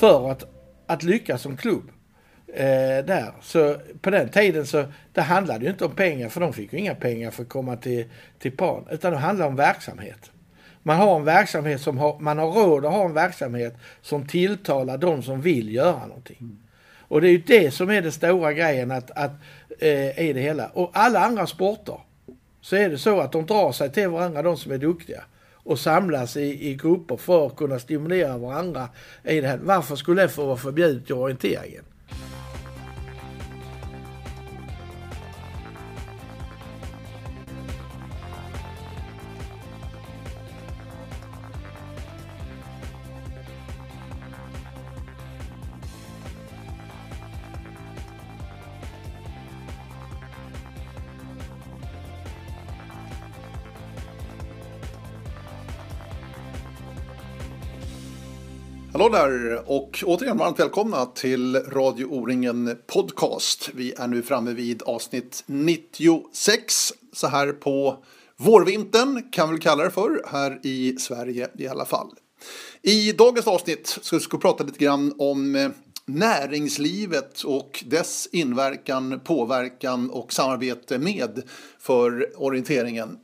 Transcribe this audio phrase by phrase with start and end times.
[0.00, 0.44] för att,
[0.86, 1.90] att lyckas som klubb.
[2.54, 3.32] Eh, där.
[3.42, 6.78] Så på den tiden så det handlade ju inte om pengar för de fick ju
[6.78, 8.04] inga pengar för att komma till,
[8.38, 8.86] till PAN.
[8.90, 10.30] Utan det handlade om verksamhet.
[10.82, 14.98] Man har en verksamhet som har, man har råd att ha en verksamhet som tilltalar
[14.98, 16.58] de som vill göra någonting.
[16.98, 19.32] Och det är ju det som är den stora grejen att, att
[19.78, 20.66] eh, i det hela.
[20.66, 22.00] Och alla andra sporter
[22.60, 25.24] så är det så att de drar sig till varandra, de som är duktiga.
[25.64, 28.88] Och samlas i, i grupper för att kunna stimulera varandra
[29.24, 29.58] i det här.
[29.62, 31.84] Varför skulle det få vara förbjudet i orienteringen?
[59.00, 63.70] Hallå där och återigen varmt välkomna till Radio O-ringen Podcast.
[63.74, 68.04] Vi är nu framme vid avsnitt 96 så här på
[68.36, 72.10] vårvintern kan vi kalla det för här i Sverige i alla fall.
[72.82, 75.70] I dagens avsnitt ska vi prata lite grann om eh,
[76.06, 81.42] näringslivet och dess inverkan, påverkan och samarbete med
[81.78, 83.18] för orienteringen.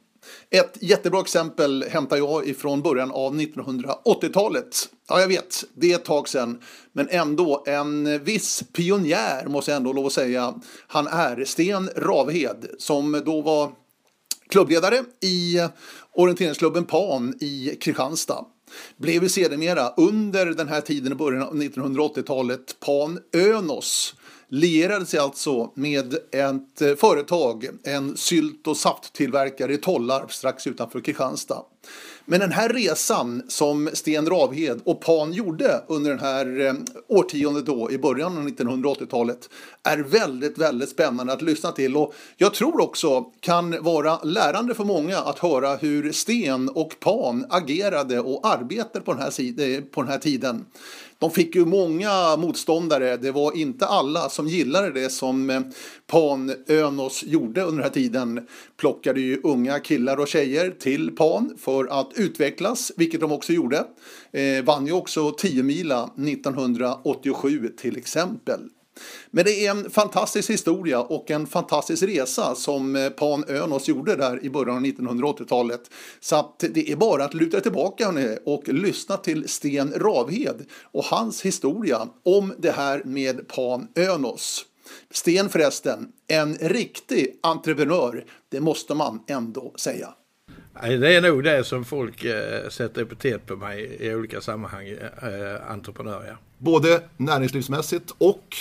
[0.51, 4.89] Ett jättebra exempel hämtar jag ifrån början av 1980-talet.
[5.09, 9.77] Ja, jag vet, det är ett tag sedan, men ändå en viss pionjär måste jag
[9.77, 10.55] ändå lov att säga.
[10.87, 13.73] Han är Sten Ravhed som då var
[14.49, 15.69] klubbledare i
[16.13, 18.45] orienteringsklubben PAN i Kristianstad.
[18.97, 24.15] Blev sedermera under den här tiden i början av 1980-talet PAN Önos
[24.48, 31.00] lierade sig alltså med ett eh, företag, en sylt och safttillverkare i Tollarp strax utanför
[31.00, 31.62] Kristianstad.
[32.28, 36.74] Men den här resan som Sten Ravhed och Pan gjorde under den här eh,
[37.08, 39.48] årtiondet då i början av 1980-talet
[39.83, 44.85] är väldigt, väldigt spännande att lyssna till och jag tror också kan vara lärande för
[44.85, 50.02] många att höra hur Sten och Pan agerade och arbetade på den här, eh, på
[50.02, 50.64] den här tiden.
[51.19, 53.17] De fick ju många motståndare.
[53.17, 55.61] Det var inte alla som gillade det som eh,
[56.07, 58.47] Pan Önos gjorde under den här tiden.
[58.77, 63.85] Plockade ju unga killar och tjejer till Pan för att utvecklas, vilket de också gjorde.
[64.33, 68.61] Eh, vann ju också 10 mila 1987 till exempel.
[69.30, 74.17] Men det är en fantastisk historia och en fantastisk resa som eh, Pan Önos gjorde
[74.17, 75.90] där i början av 1980-talet.
[76.20, 78.14] Så att det är bara att luta tillbaka
[78.45, 84.67] och lyssna till Sten Ravhed och hans historia om det här med Pan Önos.
[85.11, 90.14] Sten förresten, en riktig entreprenör, det måste man ändå säga.
[90.83, 95.70] Det är nog det som folk eh, sätter epitet på mig i olika sammanhang, eh,
[95.70, 96.24] entreprenör.
[96.29, 96.36] Ja.
[96.58, 98.56] Både näringslivsmässigt och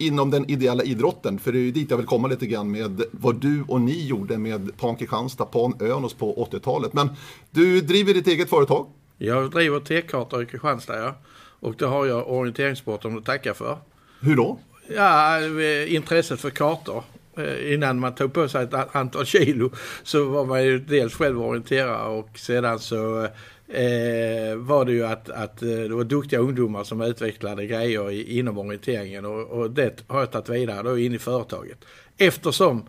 [0.00, 3.02] inom den ideella idrotten, för det är ju dit jag vill komma lite grann med
[3.10, 6.92] vad du och ni gjorde med Pan Kristianstad, Pan Önos på 80-talet.
[6.92, 7.08] Men
[7.50, 8.86] du driver ditt eget företag?
[9.18, 11.14] Jag driver T-kartor i Kristianstad, ja.
[11.60, 13.78] Och det har jag orienteringssporten att tacka för.
[14.20, 14.58] Hur då?
[14.96, 15.38] Ja,
[15.86, 17.04] intresset för kartor.
[17.36, 19.70] Eh, innan man tog på sig ett antal kilo
[20.02, 23.28] så var man ju dels själv orienterare och sedan så
[23.70, 28.38] eh, var det ju att, att eh, det var duktiga ungdomar som utvecklade grejer i,
[28.38, 31.78] inom orienteringen och, och det har jag tagit vidare då in i företaget.
[32.16, 32.82] Eftersom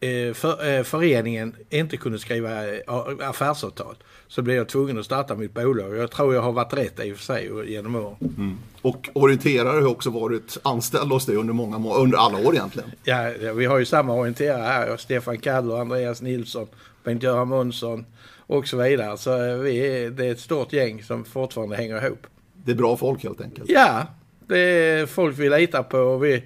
[0.00, 2.80] eh, för, eh, föreningen inte kunde skriva eh,
[3.20, 3.94] affärsavtal
[4.28, 5.96] så blev jag tvungen att starta mitt bolag.
[5.96, 8.16] Jag tror jag har varit rätt i och för sig genom åren.
[8.20, 8.58] Mm.
[8.82, 12.90] Och orienterare har också varit anställd hos dig under, många, under alla år egentligen.
[13.04, 14.96] Ja, vi har ju samma orienterare här.
[14.96, 16.66] Stefan Kaller, Andreas Nilsson,
[17.04, 18.04] Bengt-Göran Månsson
[18.52, 19.18] och så vidare.
[19.18, 22.26] Så vi är, det är ett stort gäng som fortfarande hänger ihop.
[22.64, 23.70] Det är bra folk helt enkelt.
[23.70, 24.06] Ja,
[24.46, 26.16] det är folk vi litar på.
[26.16, 26.44] Vi,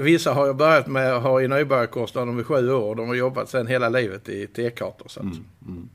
[0.00, 2.94] vissa har ju börjat med att ha i nybörjarkursen de är sju år.
[2.94, 5.10] De har jobbat sedan hela livet i T-kartor.
[5.20, 5.88] Mm, mm.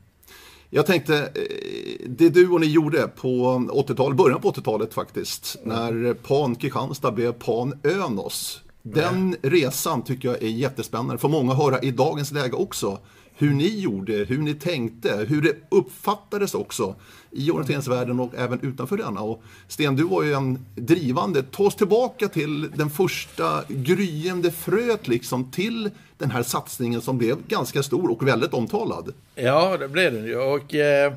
[0.70, 3.30] Jag tänkte, eh, det du och ni gjorde på
[3.70, 6.04] 80-talet, början på 80-talet faktiskt, mm.
[6.04, 8.62] när Pan Kristianstad blev Pan Önos.
[8.82, 11.18] Den resan tycker jag är jättespännande.
[11.18, 13.00] För många höra i dagens läge också
[13.40, 16.96] hur ni gjorde, hur ni tänkte, hur det uppfattades också
[17.32, 19.22] i orienteringsvärlden och även utanför denna.
[19.22, 21.44] Och Sten, du var ju en drivande.
[21.44, 27.48] Ta oss tillbaka till den första gryende fröet liksom till den här satsningen som blev
[27.48, 29.14] ganska stor och väldigt omtalad.
[29.36, 30.38] Ja, det blev den ju.
[30.38, 31.14] Och, eh,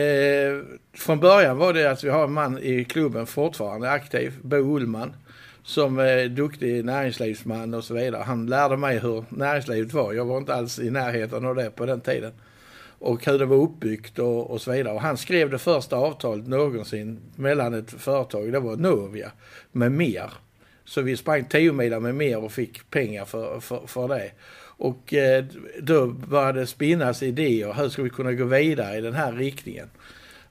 [0.00, 0.62] eh,
[0.92, 5.12] från början var det att vi har en man i klubben fortfarande aktiv, Bo Ullman
[5.64, 8.22] som eh, duktig näringslivsman och så vidare.
[8.22, 10.12] Han lärde mig hur näringslivet var.
[10.12, 12.32] Jag var inte alls i närheten av det på den tiden.
[12.98, 14.94] och hur det var uppbyggt och, och så vidare.
[14.94, 19.30] Och han skrev det första avtalet någonsin mellan ett företag, det var Novia,
[19.72, 20.32] med mer.
[20.84, 24.30] Så vi sprang 10 milar med mer och fick pengar för, för, för det.
[24.76, 25.44] Och eh,
[25.82, 29.90] då började det spinnas idéer, hur ska vi kunna gå vidare i den här riktningen?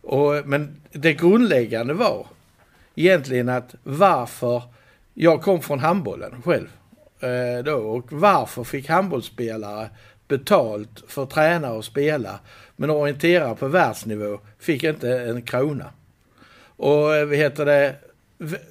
[0.01, 2.27] Och, men det grundläggande var
[2.95, 4.63] egentligen att varför,
[5.13, 6.67] jag kom från handbollen själv
[7.19, 9.89] eh, då, och varför fick handbollsspelare
[10.27, 12.39] betalt för att träna och spela
[12.75, 15.89] men orientera på världsnivå fick inte en krona.
[16.77, 17.95] Och eh, vad heter det,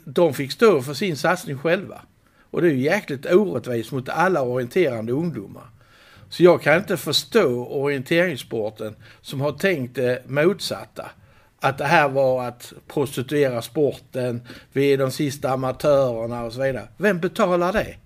[0.05, 2.03] de fick stå för sin satsning själva.
[2.51, 5.67] Och det är ju jäkligt orättvist mot alla orienterande ungdomar.
[6.29, 11.11] Så jag kan inte förstå orienteringssporten som har tänkt det motsatta.
[11.65, 14.43] Att det här var att prostituera sporten,
[14.73, 16.89] vi är de sista amatörerna och så vidare.
[16.97, 17.97] Vem betalar det?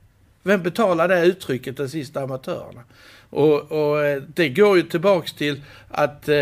[0.43, 2.83] Vem betalar det uttrycket, de sista amatörerna?
[3.31, 6.37] Och, och eh, det går ju tillbaks till att, eh,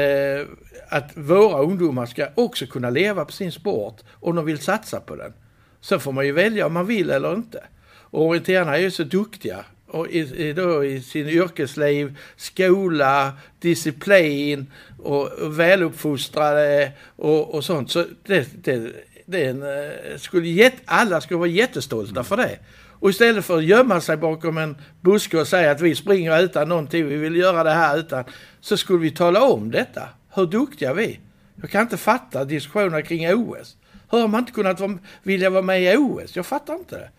[0.89, 5.17] att våra ungdomar ska också kunna leva på sin sport om de vill satsa på
[5.17, 5.33] den.
[5.81, 7.65] Sen får man ju välja om man vill eller inte.
[7.87, 9.65] Och orienterarna är ju så duktiga
[9.95, 14.67] och i, i, då, i sin yrkesliv, skola, disciplin
[14.99, 17.91] och, och väluppfostrade och, och sånt.
[17.91, 18.93] Så det, det,
[19.27, 22.59] det en, eh, skulle jätt, alla skulle vara jättestolta för det.
[23.01, 26.69] Och istället för att gömma sig bakom en buske och säga att vi springer utan
[26.69, 28.25] någonting, vi vill göra det här utan,
[28.61, 30.09] så skulle vi tala om detta.
[30.35, 31.21] Hur duktiga vi är.
[31.61, 33.77] Jag kan inte fatta diskussionerna kring OS.
[34.11, 36.37] Hur har man inte kunnat vara, vilja vara med i OS?
[36.37, 37.11] Jag fattar inte det.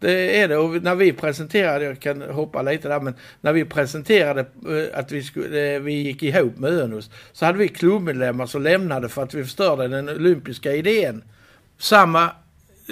[0.00, 0.56] Det är det.
[0.56, 5.12] Och när vi presenterade, jag kan hoppa lite där, men när vi presenterade eh, att
[5.12, 9.22] vi, skulle, eh, vi gick ihop med Önos så hade vi klubbmedlemmar som lämnade för
[9.22, 11.22] att vi förstörde den olympiska idén.
[11.78, 12.30] Samma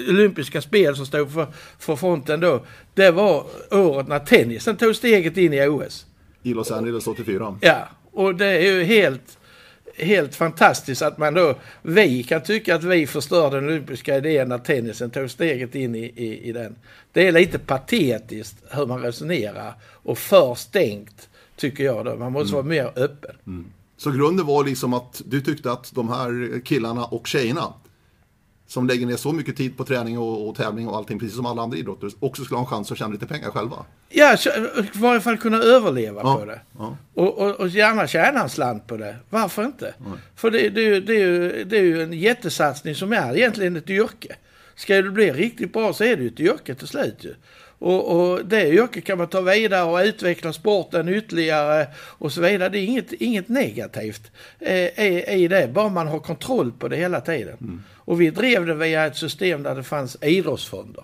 [0.09, 1.47] olympiska spel som stod för,
[1.79, 6.05] för fronten då, det var året när tennisen tog steget in i OS.
[6.43, 7.57] I Los Angeles 84.
[7.61, 9.36] Ja, och det är ju helt
[9.97, 14.57] helt fantastiskt att man då, vi kan tycka att vi förstör den olympiska idén när
[14.57, 16.75] tennisen tog steget in i, i, i den.
[17.11, 22.15] Det är lite patetiskt hur man resonerar och för stängt tycker jag då.
[22.15, 22.55] Man måste mm.
[22.55, 23.35] vara mer öppen.
[23.47, 23.65] Mm.
[23.97, 27.73] Så grunden var liksom att du tyckte att de här killarna och tjejerna
[28.67, 31.45] som lägger ner så mycket tid på träning och, och tävling och allting, precis som
[31.45, 33.85] alla andra idrottare, också skulle ha en chans att tjäna lite pengar själva.
[34.09, 34.37] Ja,
[34.77, 36.61] i varje fall kunna överleva ja, på det.
[36.77, 36.97] Ja.
[37.13, 39.15] Och, och, och, gärna tjäna en slant på det.
[39.29, 39.93] Varför inte?
[39.97, 40.11] Ja.
[40.35, 43.89] För det, det, det, är ju, det är ju en jättesatsning som är egentligen ett
[43.89, 44.35] yrke.
[44.75, 47.33] Ska det bli riktigt bra så är det ju ett yrke till slut ju.
[47.79, 52.69] Och, och det yrket kan man ta vidare och utveckla sporten ytterligare och så vidare.
[52.69, 57.21] Det är inget, inget negativt eh, i det, bara man har kontroll på det hela
[57.21, 57.57] tiden.
[57.61, 57.83] Mm.
[57.95, 61.03] Och vi drev det via ett system där det fanns idrottsfonder.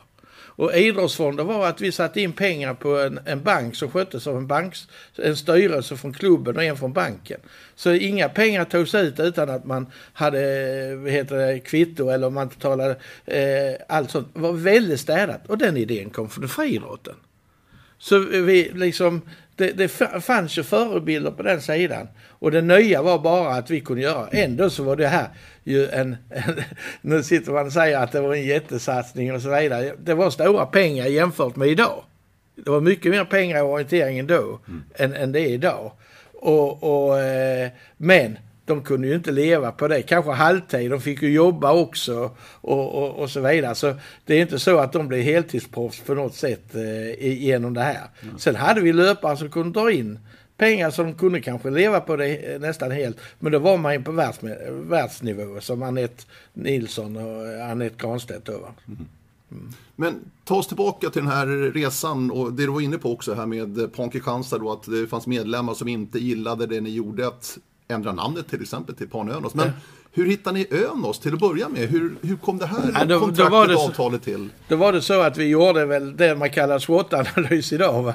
[0.55, 4.37] Och idrottsfonder var att vi satte in pengar på en, en bank som sköttes av
[4.37, 7.39] en, banks, en styrelse från klubben och en från banken.
[7.75, 10.39] Så inga pengar togs ut utan att man hade
[11.07, 12.95] heter det, kvitto eller man betalade
[13.25, 14.27] eh, allt sånt.
[14.33, 17.15] Det var väldigt städat och den idén kom från friidrotten.
[17.97, 19.21] Så vi liksom,
[19.55, 19.87] det, det
[20.23, 22.07] fanns ju förebilder på den sidan.
[22.29, 24.27] Och det nya var bara att vi kunde göra.
[24.31, 25.27] Ändå så var det här
[25.63, 26.61] ju en, en
[27.01, 29.93] nu sitter man och säger att det var en jättesatsning och så vidare.
[30.03, 32.03] Det var stora pengar jämfört med idag.
[32.55, 34.83] Det var mycket mer pengar i orienteringen då mm.
[34.95, 35.91] än, än det är idag.
[36.33, 41.21] Och, och eh, men de kunde ju inte leva på det, kanske halvtid, de fick
[41.21, 43.75] ju jobba också och, och, och så vidare.
[43.75, 43.93] Så
[44.25, 48.07] det är inte så att de blev heltidsproffs på något sätt eh, genom det här.
[48.21, 48.37] Mm.
[48.37, 50.19] Sen hade vi löpare som kunde dra in
[50.57, 53.17] pengar som de kunde kanske leva på det nästan helt.
[53.39, 54.39] Men då var man ju på världs,
[54.69, 58.53] världsnivå som Anette Nilsson och Anette Granstedt då.
[58.87, 59.07] Mm.
[59.51, 59.73] Mm.
[59.95, 63.33] Men ta oss tillbaka till den här resan och det du var inne på också
[63.33, 67.27] här med Ponke Kristianstad då att det fanns medlemmar som inte gillade det ni gjorde.
[67.27, 69.71] Att ändra namnet till exempel till Pan Men
[70.15, 71.89] hur hittade ni Önos till att börja med?
[71.89, 74.49] Hur, hur kom det här ja, då, kontraktet då det, avtalet till?
[74.67, 78.03] Då var det så att vi gjorde väl det man kallar SWOT-analys idag.
[78.03, 78.13] Va?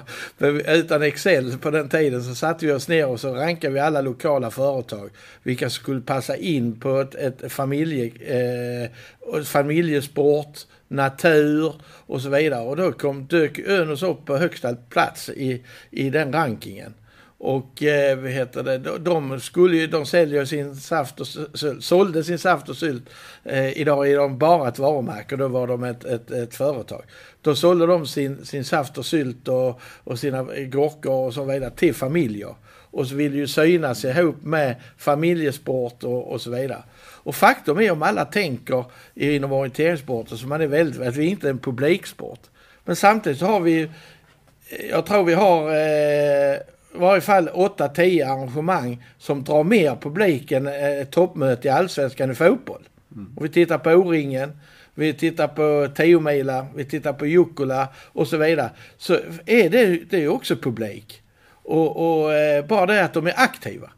[0.66, 4.00] Utan Excel på den tiden så satte vi oss ner och så rankade vi alla
[4.00, 5.10] lokala företag.
[5.42, 10.58] Vilka skulle passa in på ett, ett familje, eh, familjesport,
[10.88, 12.60] natur och så vidare.
[12.60, 16.94] Och då kom, dök Önos upp på högsta plats i, i den rankingen.
[17.40, 22.24] Och eh, vad heter det, de, skulle ju, de säljer sin saft och sylt, sålde
[22.24, 23.08] sin saft och sylt.
[23.44, 27.02] Eh, idag är de bara ett varumärke och då var de ett, ett, ett företag.
[27.42, 31.70] Då sålde de sin, sin saft och sylt och, och sina gurkor och så vidare
[31.70, 32.54] till familjer.
[32.90, 36.82] Och så vill ju synas ihop med familjesport och, och så vidare.
[37.00, 41.46] Och faktum är om alla tänker inom orienteringssporten så man är väldigt, att vi inte
[41.46, 42.40] är en publiksport.
[42.84, 46.58] Men samtidigt så har vi, eh, jag tror vi har eh,
[46.98, 52.34] i varje fall 8-10 arrangemang som drar mer publik än ett toppmöte i Allsvenskan i
[52.34, 52.88] fotboll.
[53.12, 53.32] Mm.
[53.36, 54.52] Och vi tittar på O-ringen,
[54.94, 58.70] vi tittar på Tiomila, vi tittar på Jukkola och så vidare.
[58.96, 59.14] Så
[59.46, 61.22] är det, det är också publik.
[61.50, 63.90] Och, och eh, bara det att de är aktiva.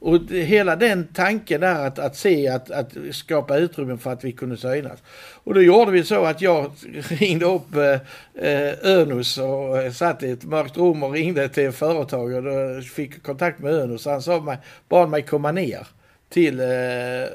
[0.00, 4.32] Och hela den tanken där att, att se, att, att skapa utrymme för att vi
[4.32, 5.02] kunde synas.
[5.44, 6.70] Och då gjorde vi så att jag
[7.08, 11.72] ringde upp eh, eh Önus och eh, satt i ett mörkt rum och ringde till
[11.72, 14.06] företag och då fick kontakt med Önus.
[14.06, 15.86] Han sa mig, bad mig komma ner
[16.28, 16.66] till eh,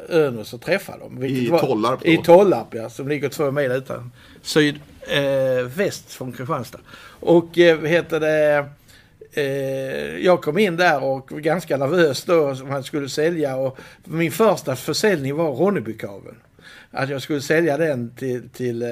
[0.09, 1.23] Önus och träffa dem.
[1.23, 2.07] I Tollarp då?
[2.07, 6.79] I Tollarp ja, som ligger två mil utan sydväst eh, från Kristianstad.
[7.19, 8.65] Och eh, heter det
[10.19, 14.31] jag kom in där och var ganska nervös då som han skulle sälja och min
[14.31, 16.37] första försäljning var Ronnebykaveln.
[16.91, 18.89] Att jag skulle sälja den till, till eh,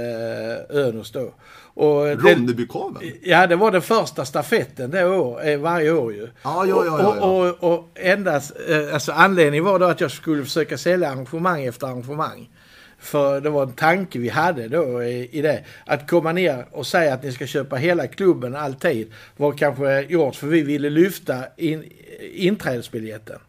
[0.70, 1.34] Önus då.
[1.76, 3.12] Ronnebykaveln?
[3.22, 6.22] Ja, det var den första stafetten det år, eh, varje år ju.
[6.44, 7.26] Ja, ja, ja, ja, ja.
[7.26, 11.66] Och, och, och endast, eh, alltså anledningen var då att jag skulle försöka sälja arrangemang
[11.66, 12.50] efter arrangemang.
[13.04, 15.64] För det var en tanke vi hade då i, i det.
[15.86, 20.36] Att komma ner och säga att ni ska köpa hela klubben alltid var kanske gjort
[20.36, 21.84] för vi ville lyfta in,
[22.34, 23.40] inträdesbiljetten.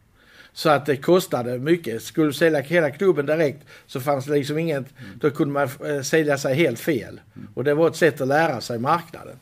[0.52, 2.02] Så att det kostade mycket.
[2.02, 5.18] Skulle du sälja hela klubben direkt så fanns det liksom inget, mm.
[5.20, 7.20] då kunde man äh, sälja sig helt fel.
[7.36, 7.48] Mm.
[7.54, 9.36] Och det var ett sätt att lära sig marknaden.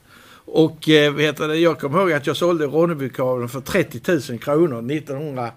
[0.45, 4.92] Och äh, vet du, jag kommer ihåg att jag sålde Ronnebykabeln för 30 000 kronor
[4.92, 5.50] 1900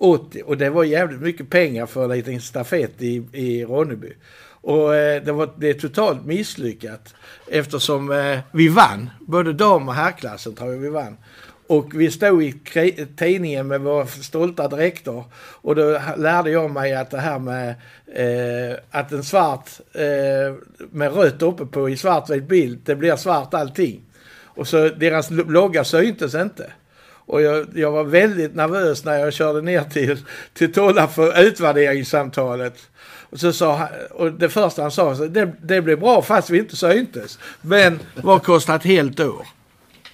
[0.00, 4.12] 80 och det var jävligt mycket pengar för en liten stafett i, i Ronneby.
[4.60, 7.14] Och eh, det var det är totalt misslyckat
[7.50, 9.10] eftersom eh, vi vann.
[9.20, 11.16] Både dam och herrklassen tror jag vi vann.
[11.68, 12.52] Och vi stod i
[13.16, 17.68] tidningen med våra stolta dräkter och då lärde jag mig att det här med
[18.06, 20.54] eh, att en svart eh,
[20.90, 24.02] med rött uppe på i svartvit bild, det blir svart allting.
[24.44, 26.72] Och så deras logga syntes inte.
[27.26, 30.18] Och jag, jag, var väldigt nervös när jag körde ner till,
[30.52, 32.74] till Tolla för utvärderingssamtalet.
[33.30, 36.76] Och, så sa, och det första han sa, det, det blir bra fast vi inte
[36.76, 37.38] syntes.
[37.60, 39.46] Men vad kostar ett helt år?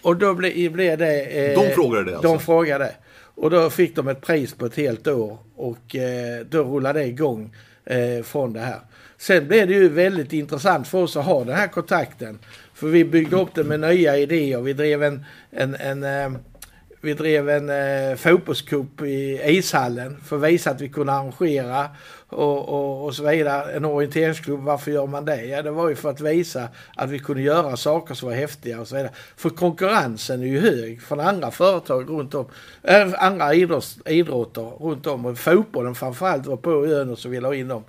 [0.03, 1.23] Och då blev, blev det...
[1.23, 2.33] Eh, de frågade det alltså?
[2.33, 2.95] De frågade.
[3.35, 7.07] Och då fick de ett pris på ett helt år och eh, då rullade det
[7.07, 7.55] igång
[7.85, 8.81] eh, från det här.
[9.19, 12.39] Sen blev det ju väldigt intressant för oss att ha den här kontakten.
[12.75, 14.61] För vi byggde upp det med nya idéer.
[14.61, 16.41] Vi drev en, en, en eh,
[17.05, 21.89] vi drev en eh, fotbollscup i ishallen för att visa att vi kunde arrangera
[22.29, 23.73] och, och, och så vidare.
[23.73, 25.45] En orienteringsklubb, varför gör man det?
[25.45, 28.81] Ja, det var ju för att visa att vi kunde göra saker som var häftiga
[28.81, 29.13] och så vidare.
[29.37, 32.47] För konkurrensen är ju hög från andra företag runt om,
[32.83, 35.27] äh, andra idrotts, idrotter runt om.
[35.27, 37.85] Och fotbollen framförallt var på ön och så ville ha in dem.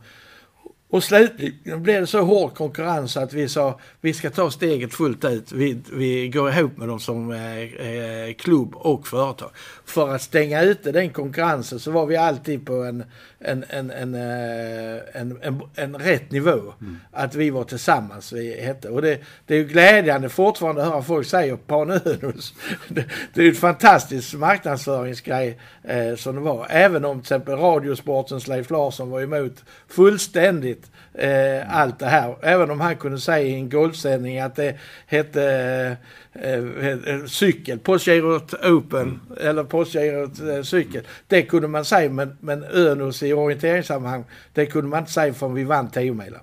[0.94, 5.26] Och slutligen blev det så hård konkurrens att vi sa vi ska ta steget fullt
[5.26, 5.52] ut.
[5.52, 9.50] Vi, vi går ihop med dem som eh, eh klubb och företag.
[9.86, 13.04] För att stänga ute den konkurrensen så var vi alltid på en,
[13.40, 16.74] en, en, en, eh, en, en, en rätt nivå.
[16.82, 17.00] Mm.
[17.12, 18.90] Att vi var tillsammans, vi hette.
[18.90, 22.54] Och det, det är ju glädjande fortfarande att höra folk säga Panönus.
[22.88, 26.68] Det, det är ju ett fantastiskt marknadsföringsgrej eh, som det var.
[26.70, 32.36] Även om till exempel Radiosportens Leif Larsson var emot fullständigt eh, allt det här.
[32.42, 38.54] Även om han kunde säga i en golfsändning att det hette eh, eh, cykel, Postgirot
[38.54, 41.04] Open eller Postgirot eh, cykel.
[41.28, 44.24] Det kunde man säga men, men Önus i orienteringssammanhang
[44.54, 46.42] det kunde man inte säga förrän vi vann 10 milen.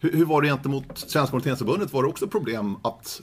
[0.00, 1.92] Hur, hur var det gentemot Svenska Orienteringsförbundet?
[1.92, 3.20] Var det också problem att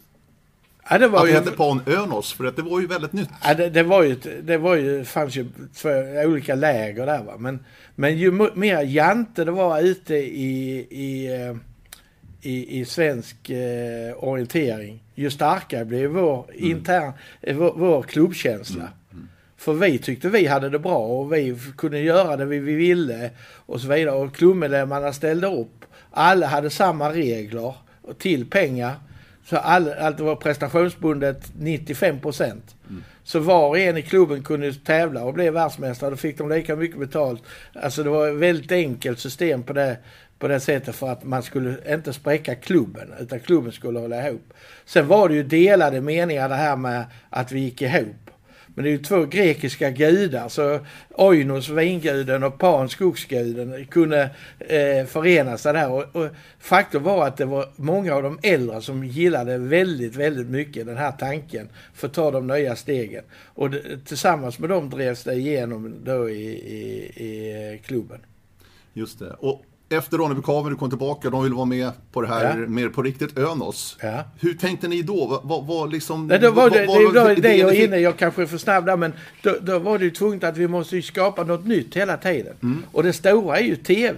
[0.90, 1.34] Ja, det var att ju...
[1.34, 3.30] hette Pan Önos, för att det var ju väldigt nytt.
[3.44, 5.90] Ja, det, det, var ju, det var ju, fanns ju två
[6.26, 7.34] olika läger där va.
[7.38, 11.56] Men, men ju mer jante det var ute i, i, eh,
[12.48, 16.72] i, i svensk eh, orientering, ju starkare blev vår mm.
[16.72, 18.82] intern, eh, vår, vår klubbkänsla.
[18.82, 18.94] Mm.
[19.13, 19.27] Mm.
[19.58, 23.30] För vi tyckte vi hade det bra och vi kunde göra det vi, vi ville
[23.66, 24.16] och så vidare.
[24.16, 25.86] Och klubbmedlemmarna ställde upp.
[26.12, 27.74] Alla hade samma regler
[28.18, 28.96] till pengar.
[29.46, 32.75] Så all, allt var prestationsbundet 95 procent.
[32.89, 33.04] Mm.
[33.24, 36.10] Så var och en i klubben kunde tävla och bli världsmästare.
[36.10, 37.44] Då fick de lika mycket betalt.
[37.74, 39.98] Alltså det var ett väldigt enkelt system på det,
[40.39, 43.13] på det sättet för att man skulle inte spräcka klubben.
[43.20, 44.53] Utan klubben skulle hålla ihop.
[44.86, 48.27] Sen var det ju delade meningar det här med att vi gick ihop.
[48.77, 50.79] Men det är ju två grekiska gudar, så
[51.10, 54.29] Oinos, vinguden och Pan, skogsguden, kunde
[54.60, 55.89] eh, förena sig där.
[55.91, 56.29] Och, och
[56.60, 60.98] faktum var att det var många av de äldre som gillade väldigt, väldigt mycket den
[60.98, 63.24] här tanken för att ta de nya stegen.
[63.46, 67.25] Och det, tillsammans med dem drevs det igenom då i, i,
[67.75, 68.20] i klubben.
[68.94, 69.36] Just det.
[69.39, 72.67] Och efter Ronneby-Kaven, du kom tillbaka, de ville vara med på det här Ja.
[72.67, 73.98] mer på riktigt, Önos.
[74.01, 74.24] Ja.
[74.39, 75.41] Hur tänkte ni då?
[75.44, 76.27] Vad, vad liksom...
[76.27, 78.41] Nej, då var det, vad- det, vad- det, det idén jag är inne, jag kanske
[78.41, 81.01] är för snabb där, men då, då var det ju tvunget att vi måste ju
[81.01, 82.56] skapa något nytt hela tiden.
[82.63, 82.84] Mm.
[82.91, 84.17] Och det stora är ju TV.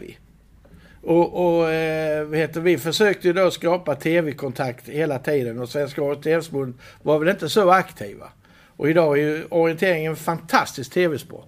[1.02, 6.82] Och, och eh, heter, vi försökte ju då skapa TV-kontakt hela tiden och Svenska Orienteringsförbundet
[7.02, 8.26] var väl inte så aktiva.
[8.68, 11.48] Och idag är ju orientering en fantastisk TV-sport.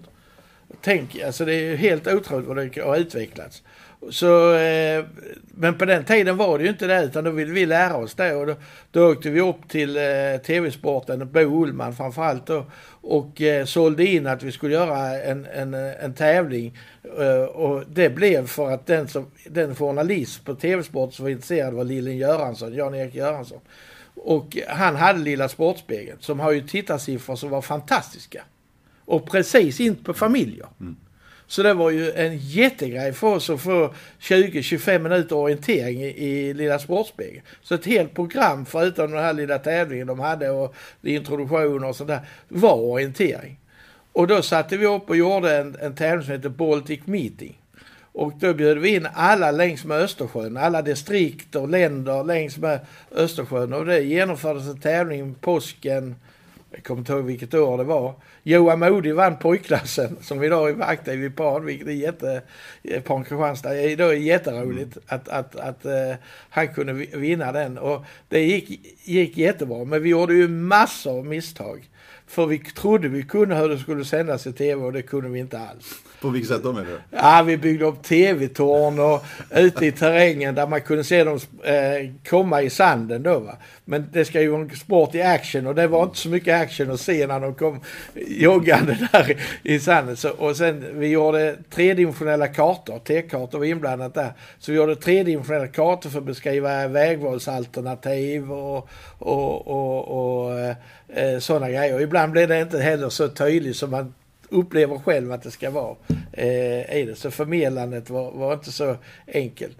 [0.81, 3.63] Tänk, alltså det är ju helt otroligt vad det har utvecklats.
[4.09, 5.05] Så, eh,
[5.55, 8.15] men på den tiden var det ju inte det utan då ville vi lära oss
[8.15, 8.55] det och då,
[8.91, 10.03] då åkte vi upp till eh,
[10.45, 12.65] TV-sporten, Bo Ullman framförallt då,
[13.01, 16.77] och eh, sålde in att vi skulle göra en, en, en tävling.
[17.19, 21.73] Eh, och det blev för att den, som, den journalist på TV-sport som var intresserad
[21.73, 23.59] var Lillen Göransson, Jan-Erik Göransson.
[24.15, 28.43] Och han hade Lilla Sportspegeln som har ju tittarsiffror som var fantastiska.
[29.05, 30.67] Och precis in på familjer.
[30.79, 30.95] Mm.
[31.51, 36.53] Så det var ju en jättegrej för oss att få 20-25 minuter orientering i, i
[36.53, 37.41] Lilla Sportspegeln.
[37.63, 42.07] Så ett helt program förutom den här lilla tävlingen de hade och introduktioner och sånt
[42.07, 43.59] där var orientering.
[44.11, 47.57] Och då satte vi upp och gjorde en, en tävling som heter Baltic Meeting.
[48.11, 52.79] Och då bjöd vi in alla längs med Östersjön, alla distrikt och länder längs med
[53.11, 53.73] Östersjön.
[53.73, 56.15] Och det genomfördes en tävling påsken,
[56.71, 58.13] jag kommer inte ihåg vilket år det var.
[58.43, 62.41] Johan Modig vann pojkklassen som idag är aktiv i PAN, vilket är jätte,
[63.03, 63.81] PAN Kristianstad.
[63.81, 66.13] Idag är jätteroligt att, att, att eh,
[66.49, 67.77] han kunde vi- vinna den.
[67.77, 71.89] Och det gick, gick jättebra, men vi gjorde ju massor av misstag.
[72.31, 75.39] För vi trodde vi kunde hur det skulle sändas i tv och det kunde vi
[75.39, 75.95] inte alls.
[76.21, 77.17] På vilket sätt då menar du?
[77.17, 82.09] Ja, vi byggde upp tv-torn och ute i terrängen där man kunde se dem eh,
[82.29, 83.57] komma i sanden då va.
[83.85, 86.61] Men det ska ju vara en sport i action och det var inte så mycket
[86.61, 87.79] action att se när de kom
[88.15, 90.17] joggande där i sanden.
[90.17, 94.33] Så, och sen vi gjorde tredimensionella kartor, T-kartor var inblandat där.
[94.59, 100.75] Så vi gjorde tredimensionella kartor för att beskriva vägvalsalternativ och, och, och, och
[101.13, 101.95] eh, sådana grejer.
[101.95, 104.13] Och ibland blir det inte heller så tydligt som man
[104.49, 105.95] upplever själv att det ska vara
[106.33, 107.15] eh, i det.
[107.15, 108.95] Så förmedlandet var, var inte så
[109.33, 109.77] enkelt.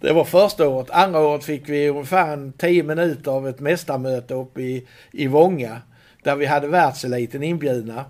[0.00, 0.90] Det var första året.
[0.90, 5.82] Andra året fick vi ungefär 10 minuter av ett mästarmöte uppe i, i Vånga.
[6.22, 8.04] Där vi hade världseliten inbjudna.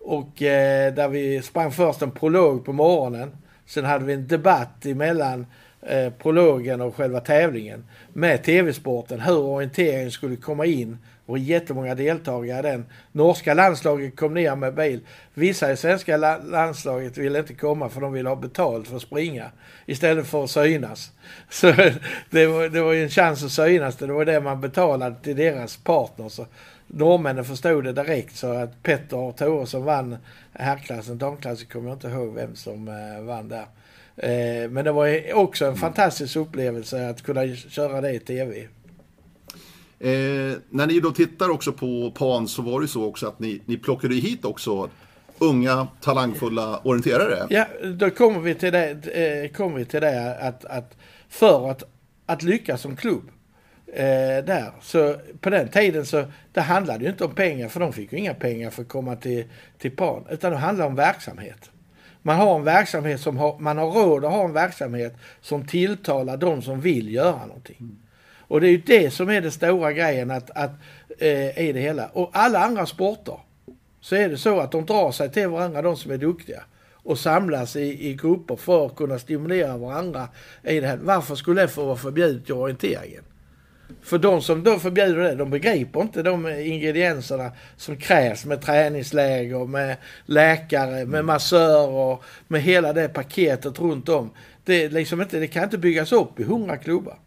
[0.00, 3.30] Och eh, där vi sprang först en prolog på morgonen.
[3.66, 5.46] Sen hade vi en debatt emellan
[5.82, 7.84] eh, prologen och själva tävlingen.
[8.12, 9.20] Med TV-sporten.
[9.20, 10.98] Hur orienteringen skulle komma in.
[11.26, 12.84] Och jättemånga deltagare i den.
[13.12, 15.00] Norska landslaget kom ner med bil.
[15.34, 19.02] Vissa i svenska la- landslaget ville inte komma för de ville ha betalt för att
[19.02, 19.50] springa.
[19.86, 21.12] Istället för att synas.
[21.50, 21.72] Så
[22.30, 23.96] det var, det var ju en chans att synas.
[23.96, 26.32] Det var det man betalade till deras partners.
[26.32, 26.46] Så
[26.86, 30.16] norrmännen förstod det direkt så att Petter och Tore som vann
[30.52, 33.66] herrklassen, damklassen kommer jag inte ihåg vem som eh, vann där.
[34.16, 38.68] Eh, men det var också en fantastisk upplevelse att kunna köra det i tv.
[40.04, 43.38] Eh, när ni då tittar också på PAN så var det ju så också att
[43.38, 44.88] ni, ni plockade hit också
[45.38, 47.46] unga talangfulla orienterare.
[47.50, 50.96] Ja, då kommer vi till det, eh, kommer vi till det att, att
[51.28, 51.82] för att,
[52.26, 53.30] att lyckas som klubb
[53.86, 57.92] eh, där, så på den tiden så det handlade ju inte om pengar, för de
[57.92, 59.44] fick ju inga pengar för att komma till,
[59.78, 61.70] till PAN, utan det handlade om verksamhet.
[62.22, 66.36] Man har en verksamhet som har, man har råd att ha en verksamhet som tilltalar
[66.36, 68.03] de som vill göra någonting.
[68.48, 70.70] Och det är ju det som är den stora grejen att, att,
[71.18, 72.06] eh, i det hela.
[72.06, 73.38] Och alla andra sporter
[74.00, 76.62] så är det så att de drar sig till varandra, de som är duktiga.
[76.92, 80.28] Och samlas i, i grupper för att kunna stimulera varandra
[80.62, 80.98] i det här.
[81.02, 83.22] Varför skulle det få vara förbjudet i orienteringen?
[84.02, 89.66] För de som då förbjuder det, de begriper inte de ingredienserna som krävs med träningsläger,
[89.66, 94.30] med läkare, med massörer, med hela det paketet runt om.
[94.64, 97.18] Det, liksom inte, det kan inte byggas upp i hundra klubbar.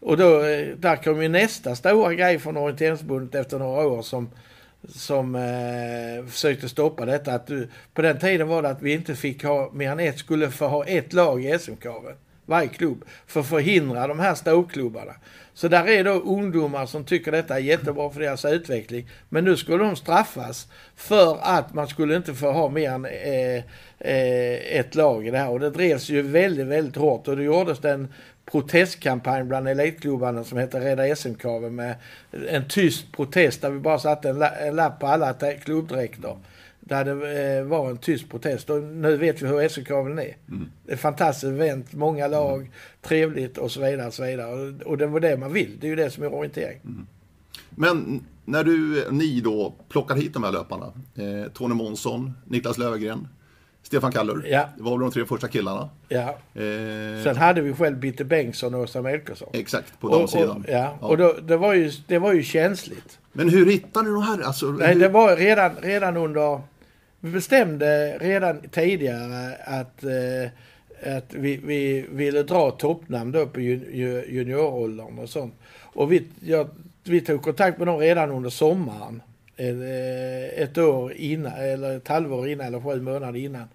[0.00, 4.30] Och då, eh, där kom ju nästa stora grej från Orienteringsförbundet efter några år som,
[4.88, 7.32] som eh, försökte stoppa detta.
[7.32, 10.18] Att du, på den tiden var det att vi inte fick ha mer än ett,
[10.18, 12.14] skulle få ha ett lag i SM-kaven.
[12.46, 13.04] Varje klubb.
[13.26, 15.12] För att förhindra de här storklubbarna.
[15.54, 19.08] Så där är då ungdomar som tycker detta är jättebra för deras utveckling.
[19.28, 23.56] Men nu skulle de straffas för att man skulle inte få ha mer än eh,
[23.98, 25.48] eh, ett lag i det här.
[25.48, 27.28] Och det drevs ju väldigt, väldigt hårt.
[27.28, 28.08] Och det gjordes det en
[28.50, 31.94] protestkampanj bland elitklubbarna som heter Rädda SM-kaven med
[32.48, 36.36] en tyst protest där vi bara satte en, la- en lapp på alla te- klubbdräkter.
[36.80, 38.70] Där det eh, var en tyst protest.
[38.70, 40.22] Och nu vet vi hur SM-kaven är.
[40.22, 40.36] Är
[40.92, 42.70] ett fantastiskt event, många lag,
[43.02, 44.06] trevligt och så vidare.
[44.06, 44.74] Och, så vidare.
[44.84, 45.76] Och, det var det man vill.
[45.80, 46.80] Det är ju det som är orientering.
[47.70, 53.28] Men när du, ni då plockar hit de här löparna, eh, Tony Månsson, Niklas Löfgren,
[53.90, 54.46] Stefan Kallur.
[54.50, 54.68] Ja.
[54.76, 55.88] Det var väl de tre första killarna.
[56.08, 56.38] Ja.
[56.54, 59.48] Eh, Sen hade vi själv Bitte Bengtsson och Åsa Melkersson.
[59.52, 60.50] exakt, på Och- damsidan.
[60.56, 63.18] och- Ja, och då, det, var ju, det var ju känsligt.
[63.32, 64.40] Men hur hittade ni de här?
[64.42, 66.60] Alltså, Nej, hur, det var redan, redan under...
[67.20, 73.84] Vi bestämde redan tidigare att, eh, att vi, vi ville dra toppnamn då på jun,
[73.92, 75.54] ju- junioråldern och sånt.
[75.82, 76.66] Och vi, ja,
[77.04, 79.22] vi tog kontakt med dem redan under sommaren.
[79.60, 83.68] Eh, ett år innan, eller ett halvår innan, eller sju månader innan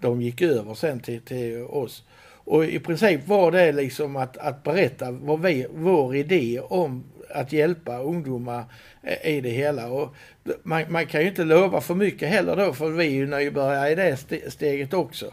[0.00, 2.04] de gick över sen till, till oss.
[2.44, 7.52] Och i princip var det liksom att, att berätta vad vi, vår idé om att
[7.52, 8.64] hjälpa ungdomar
[9.02, 9.88] eh, i det hela.
[9.88, 10.14] Och
[10.62, 13.90] man, man kan ju inte lova för mycket heller då för vi är ju nybörjare
[13.90, 14.16] i det
[14.50, 15.32] steget också.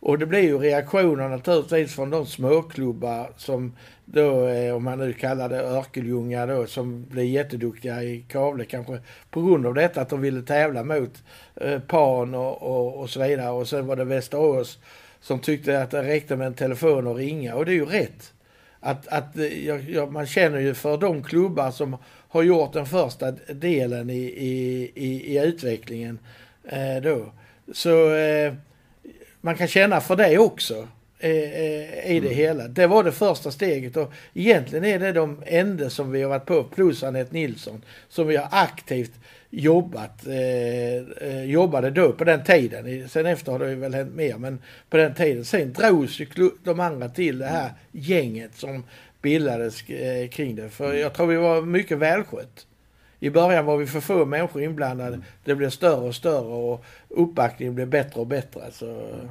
[0.00, 3.76] Och det blir ju reaktioner naturligtvis från de småklubbar som
[4.12, 8.98] då, eh, om man nu kallar det Örkelljunga då, som blev jätteduktiga i Kavle kanske
[9.30, 11.22] på grund av detta att de ville tävla mot
[11.56, 13.50] eh, Pan och, och, och så vidare.
[13.50, 14.78] Och sen var det Västerås
[15.20, 18.32] som tyckte att det räckte med en telefon och ringa och det är ju rätt.
[18.80, 21.96] Att, att eh, ja, ja, man känner ju för de klubbar som
[22.28, 26.18] har gjort den första delen i, i, i, i utvecklingen
[26.64, 27.32] eh, då.
[27.72, 28.54] Så eh,
[29.40, 30.88] man kan känna för det också
[31.28, 32.68] i det hela.
[32.68, 36.46] Det var det första steget och egentligen är det de enda som vi har varit
[36.46, 39.12] på, plus Anette Nilsson, som vi har aktivt
[39.50, 43.08] jobbat, eh, eh, jobbade då på den tiden.
[43.08, 44.58] Sen efter har det väl hänt mer, men
[44.90, 45.44] på den tiden.
[45.44, 46.26] Sen drogs ju
[46.64, 48.84] de andra till det här gänget som
[49.22, 50.68] bildades eh, kring det.
[50.68, 52.66] För jag tror vi var mycket välskött.
[53.20, 55.20] I början var vi för få människor inblandade.
[55.44, 58.60] Det blev större och större och uppbackningen blev bättre och bättre.
[58.72, 59.28] Så, eh,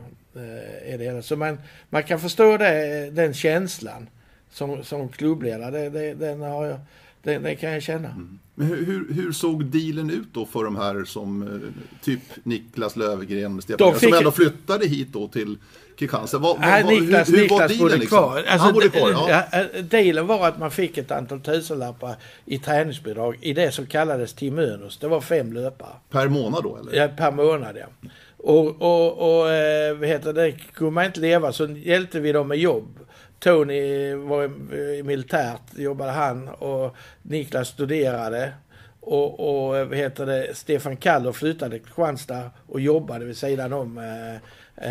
[0.86, 1.58] är det så man,
[1.90, 4.10] man kan förstå det, den känslan
[4.52, 5.72] som, som klubbledare.
[5.72, 6.80] Det, det, den, har jag,
[7.24, 8.16] den, den kan jag känna.
[8.56, 13.62] Men hur, hur, såg dealen ut då för de här som eh, typ Niklas Löfgren,
[13.62, 15.58] Stefan, De som fick- ändå flyttade hit då till
[15.98, 16.38] Kristianstad?
[16.38, 18.18] Vad, vad, Niklas, hur, hur var Niklas dealen bodde liksom?
[18.18, 18.38] kvar.
[18.38, 19.46] Alltså, Han bodde kvar, ja.
[19.52, 23.86] ja, eh, dealen var att man fick ett antal tusenlappar i träningsbidrag i det som
[23.86, 24.98] kallades Timönus.
[24.98, 25.96] Det var fem löpare.
[26.10, 26.94] Per månad då eller?
[26.94, 28.10] Ja, per månad ja.
[28.44, 32.48] Och, och, och eh, vad heter det, kunde man inte leva så hjälpte vi dem
[32.48, 33.00] med jobb.
[33.40, 34.44] Tony var
[34.76, 38.54] i- militärt, jobbade han och Niklas studerade.
[39.02, 43.98] Och, och vad heter det, Stefan Kaller flyttade till Kristianstad och jobbade vid sidan om
[43.98, 44.36] eh,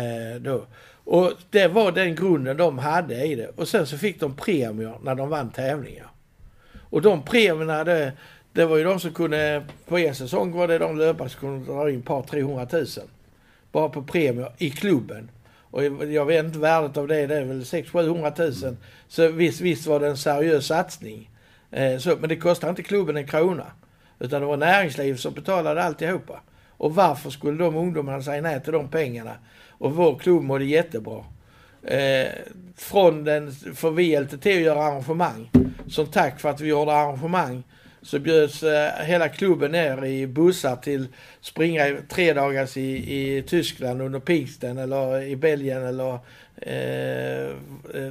[0.01, 0.65] eh, då.
[1.03, 3.47] Och det var den grunden de hade i det.
[3.55, 6.07] Och sen så fick de premier när de vann tävlingar.
[6.89, 8.11] Och de premierna, det,
[8.53, 11.73] det var ju de som kunde, på en säsong var det de löpare som kunde
[11.73, 12.85] dra in ett par 300 000.
[13.71, 15.31] Bara på premier i klubben.
[15.71, 18.75] Och jag vet inte värdet av det, det är väl 600-700 000.
[19.07, 21.29] Så visst, visst var det en seriös satsning.
[21.71, 23.65] Eh, så, men det kostade inte klubben en krona.
[24.19, 26.41] Utan det var näringslivet som betalade alltihopa.
[26.69, 29.33] Och varför skulle de ungdomarna säga nej till de pengarna?
[29.67, 31.23] Och vår klubb mådde jättebra.
[31.83, 32.27] Eh,
[32.75, 35.51] från den, för vi hjälpte till att göra arrangemang.
[35.87, 37.63] Som tack för att vi gjorde arrangemang
[38.01, 41.07] så bjöds eh, hela klubben ner i bussar till
[41.41, 46.13] springa i tre dagars i, i Tyskland under pingsten eller i Belgien eller
[46.57, 47.55] eh,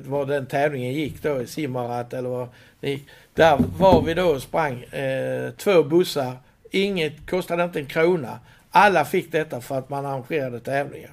[0.05, 2.49] var den tävlingen gick då, i Simmarat eller vad
[2.81, 3.09] det gick.
[3.35, 6.37] Där var vi då och sprang eh, två bussar.
[6.71, 8.41] Inget kostade inte en krona.
[8.71, 11.13] Alla fick detta för att man arrangerade tävlingar.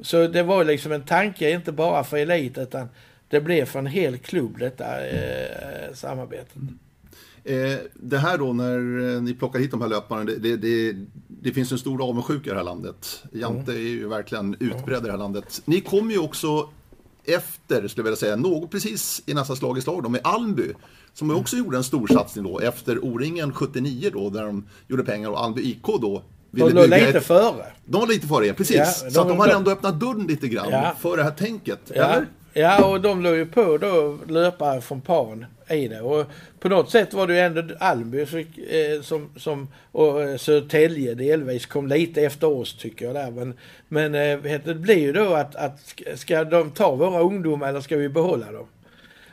[0.00, 2.88] Så det var liksom en tanke, inte bara för elit, utan
[3.28, 6.56] det blev för en hel klubb detta eh, samarbetet.
[6.56, 6.62] Eh,
[7.94, 10.96] det här då när eh, ni plockar hit de här löparna, det, det,
[11.28, 13.22] det, finns en stor avundsjuka i det här landet.
[13.32, 15.62] Jante är ju verkligen utbredd i det här landet.
[15.64, 16.68] Ni kom ju också
[17.24, 20.72] efter, skulle jag vilja säga, något precis i nästa slag i slag då, med Almby.
[21.14, 25.30] Som också gjorde en stor satsning då efter O-ringen 79 då, där de gjorde pengar
[25.30, 27.66] och Almby IK då De låg lite ett, före.
[27.84, 28.76] De var lite före er, precis.
[28.76, 30.94] Ja, så de- att de har de- ändå öppnat dörren lite grann Ja.
[31.00, 31.80] för det här tänket.
[31.94, 32.26] Ja, Eller?
[32.52, 36.00] ja, och de låg ju på då löpare från Pan i det.
[36.00, 36.26] Och
[36.60, 38.38] på något sätt var det ju ändå Almby som,
[38.70, 43.30] eh, som, och eh, Södertälje delvis kom lite efter oss tycker jag där.
[43.30, 43.54] Men,
[43.88, 47.96] men eh, det blir ju då att, att ska- de ta våra ungdomar eller ska
[47.96, 48.66] vi behålla dem?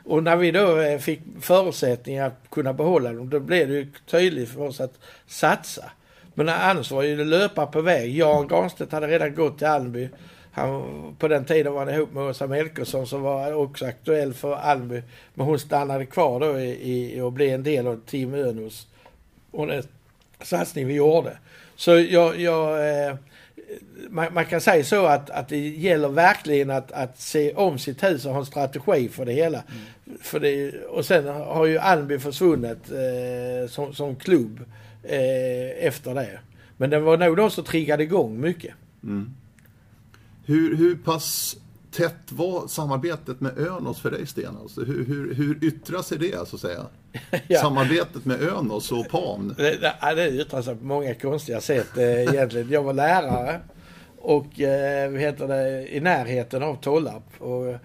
[0.04, 4.50] Och när vi då fick förutsättningar att kunna behålla dem, då blev det ju tydligt
[4.50, 5.92] för oss att satsa.
[6.34, 8.18] Men annars var ju det löpa på väg.
[8.18, 10.10] Jan Granstedt hade redan gått till Almby.
[10.58, 14.56] Han, på den tiden var han ihop med Åsa Melkersson som var också aktuell för
[14.56, 15.02] Almby.
[15.34, 18.88] Men hon stannade kvar då i, i och blev en del av Team Önus.
[19.52, 19.84] Och den
[20.42, 21.38] satsning vi gjorde.
[21.76, 23.16] Så jag, jag eh,
[24.10, 28.04] man, man kan säga så att, att det gäller verkligen att, att se om sitt
[28.04, 29.64] hus och ha en strategi för det hela.
[30.22, 34.60] För det, och sen har ju Almby försvunnit eh, som, som klubb
[35.04, 36.40] eh, efter det.
[36.78, 38.74] Men det var nog de som triggade igång mycket.
[40.48, 41.58] Hur, hur pass
[41.92, 44.58] tätt var samarbetet med Önos för dig Sten?
[44.62, 46.86] Alltså, hur, hur, hur yttrar sig det så att säga?
[47.48, 47.60] ja.
[47.60, 49.56] Samarbetet med Önos och PAN?
[49.58, 52.70] Det, det, det yttrar sig på många konstiga sätt eh, egentligen.
[52.70, 53.62] Jag var lärare
[54.18, 57.42] och eh, heter det, i närheten av Tollarp.
[57.42, 57.76] Och,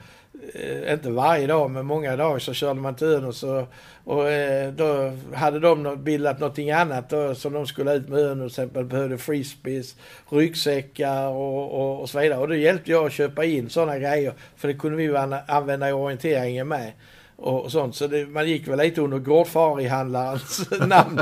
[0.55, 3.73] Eh, inte varje dag, men många dagar så körde man till Önos och,
[4.05, 8.55] och eh, då hade de bildat någonting annat då, som de skulle ut med Önos.
[8.55, 9.97] Till exempel behövde frisbees,
[10.31, 12.39] ryggsäckar och, och, och så vidare.
[12.39, 15.93] Och då hjälpte jag att köpa in sådana grejer, för det kunde vi använda i
[15.93, 16.93] orienteringen med
[17.37, 17.97] och sånt.
[17.97, 21.21] Så det, man gick väl lite under gårdfarihandlarens namn.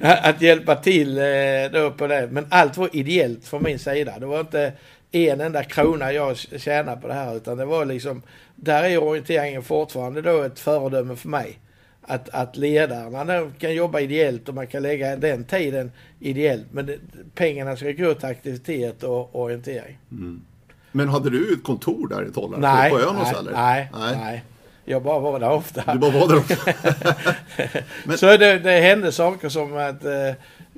[0.00, 1.24] att hjälpa till eh,
[1.72, 2.28] då på det.
[2.30, 4.18] Men allt var ideellt från min sida.
[4.18, 4.72] Det var inte
[5.12, 8.22] en enda krona jag tjänade på det här utan det var liksom,
[8.56, 11.58] där är orienteringen fortfarande då ett föredöme för mig.
[12.02, 16.98] Att, att ledarna kan jobba ideellt och man kan lägga den tiden ideellt men det,
[17.34, 19.98] pengarna ska gå till aktivitet och orientering.
[20.10, 20.42] Mm.
[20.92, 22.60] Men hade du ett kontor där i Tollarp?
[22.60, 24.44] Nej, på nej, nej, nej, nej.
[24.84, 25.92] Jag bara var där ofta.
[25.92, 26.72] Du bara var där ofta.
[28.04, 28.18] Men...
[28.18, 30.34] Så det, det hände saker som att eh,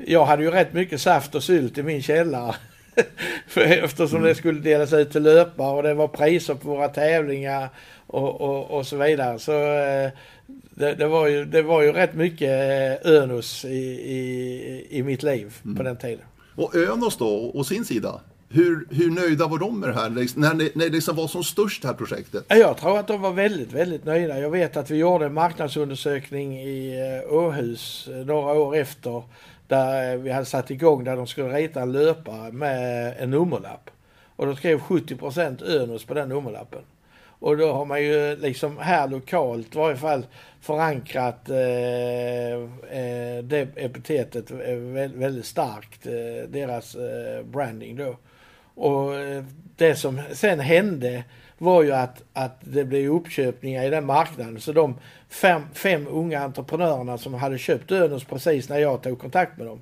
[0.07, 2.55] jag hade ju rätt mycket saft och sylt i min källare.
[3.57, 4.29] Eftersom mm.
[4.29, 7.69] det skulle delas ut till löpare och det var priser på våra tävlingar
[8.07, 9.39] och, och, och så vidare.
[9.39, 10.11] Så eh,
[10.71, 15.23] det, det, var ju, det var ju rätt mycket eh, Önos i, i, i mitt
[15.23, 15.77] liv mm.
[15.77, 16.25] på den tiden.
[16.57, 18.21] Och Önos då, å sin sida?
[18.49, 21.45] Hur, hur nöjda var de med det här, när det, när det liksom var som
[21.45, 22.45] störst det här projektet?
[22.49, 24.39] Jag tror att de var väldigt, väldigt nöjda.
[24.39, 29.23] Jag vet att vi gjorde en marknadsundersökning i eh, Åhus några år efter,
[29.69, 33.91] där eh, vi hade satt igång, där de skulle rita en löpare med en nummerlapp.
[34.37, 36.83] Och då skrev 70 procent Önos på den nummerlappen.
[37.39, 40.27] Och då har man ju liksom här lokalt i varje fall
[40.61, 42.53] förankrat eh,
[42.99, 44.75] eh, det epitetet eh,
[45.15, 48.17] väldigt starkt, eh, deras eh, branding då.
[48.75, 49.45] Och eh,
[49.77, 51.25] det som sen hände
[51.59, 54.61] var ju att, att det blev uppköpningar i den marknaden.
[54.61, 54.95] Så de
[55.29, 59.81] fem, fem unga entreprenörerna som hade köpt Önos precis när jag tog kontakt med dem.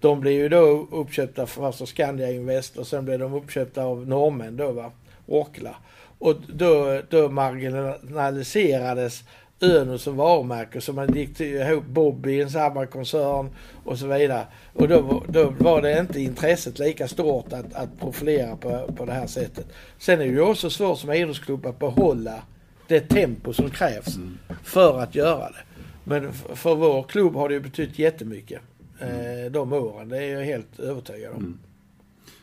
[0.00, 3.84] De blev ju då uppköpta först av alltså Skandia Invest och sen blev de uppköpta
[3.84, 4.92] av norrmän då va,
[5.26, 5.76] Orkla.
[6.18, 9.24] Och då, då marginaliserades
[9.60, 13.50] Önos som varumärke så man gick ihop Bobby i en samma koncern
[13.84, 14.46] och så vidare.
[14.72, 19.12] Och då, då var det inte intresset lika stort att, att profilera på, på det
[19.12, 19.66] här sättet.
[19.98, 22.42] Sen är det ju också svårt som idrottsklubb att behålla
[22.88, 24.38] det tempo som krävs mm.
[24.62, 25.62] för att göra det.
[26.04, 28.60] Men för vår klubb har det ju betytt jättemycket
[28.98, 30.08] eh, de åren.
[30.08, 31.38] Det är jag helt övertygad om.
[31.38, 31.58] Mm.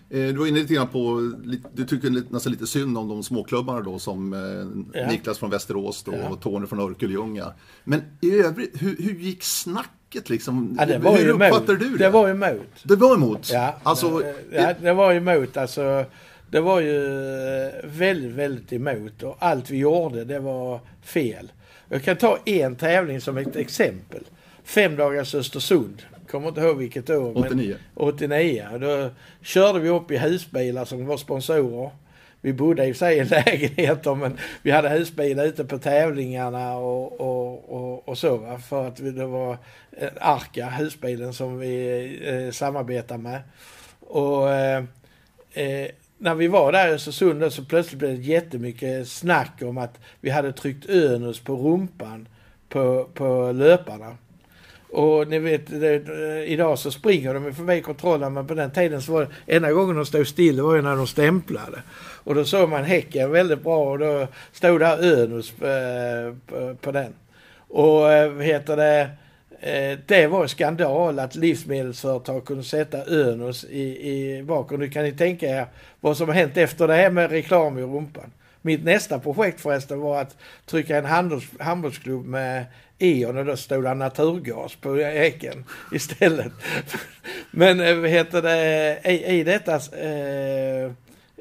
[0.10, 1.34] Eh, du var inne lite grann på,
[1.74, 5.08] du tycker nästan lite synd om de småklubbarna då som eh, ja.
[5.08, 6.30] Niklas från Västerås då, ja.
[6.30, 7.54] och Tony från Örkelljunga.
[7.84, 9.92] Men i övrigt, hur, hur gick snacket
[10.30, 10.76] liksom?
[10.80, 11.98] Ja, det var hur uppfattar du det?
[11.98, 12.84] Det var emot.
[12.84, 13.50] Det var emot?
[13.52, 15.58] Ja, alltså, ja, det var emot.
[15.58, 16.06] Alltså,
[16.52, 17.00] det var ju
[17.84, 21.52] väldigt, väldigt emot och allt vi gjorde det var fel.
[21.90, 24.24] Jag kan ta en tävling som ett exempel.
[24.64, 27.38] Fem dagars Östersund kommer inte ihåg vilket år.
[27.38, 27.76] 89.
[27.96, 28.68] 89.
[28.82, 29.10] Då
[29.42, 31.92] körde vi upp i husbilar som var sponsorer.
[32.42, 37.74] Vi bodde i sig i lägenheter men vi hade husbil ute på tävlingarna och, och,
[37.74, 38.60] och, och så va.
[38.60, 39.58] För att det var
[40.20, 43.42] Arka, husbilen som vi eh, samarbetade med.
[44.00, 44.84] Och eh,
[45.54, 50.00] eh, när vi var där i Östersund så plötsligt blev det jättemycket snack om att
[50.22, 52.28] vi hade tryckt Önus på rumpan
[52.70, 54.18] på, på löparna.
[54.92, 59.12] Och ni vet, det, idag så springer de förbi kontrollen men på den tiden så
[59.12, 61.82] var det enda gången de stod still det var ju när de stämplade.
[62.24, 66.92] Och då såg man häcken väldigt bra och då stod där Önus eh, på, på,
[66.92, 67.14] den.
[67.68, 69.10] Och eh, vad heter det,
[69.60, 74.72] eh, det var skandal att livsmedelsföretag kunde sätta Önus i, i bak.
[74.72, 75.66] Och nu kan ni tänka er
[76.00, 78.32] vad som har hänt efter det här med reklam i rumpan.
[78.62, 82.66] Mitt nästa projekt förresten var att trycka en handels, handbollsklubb med
[83.00, 86.52] Eon och då stod det naturgas på eken istället.
[87.52, 90.92] Men eh, vad heter det, i, i detta eh,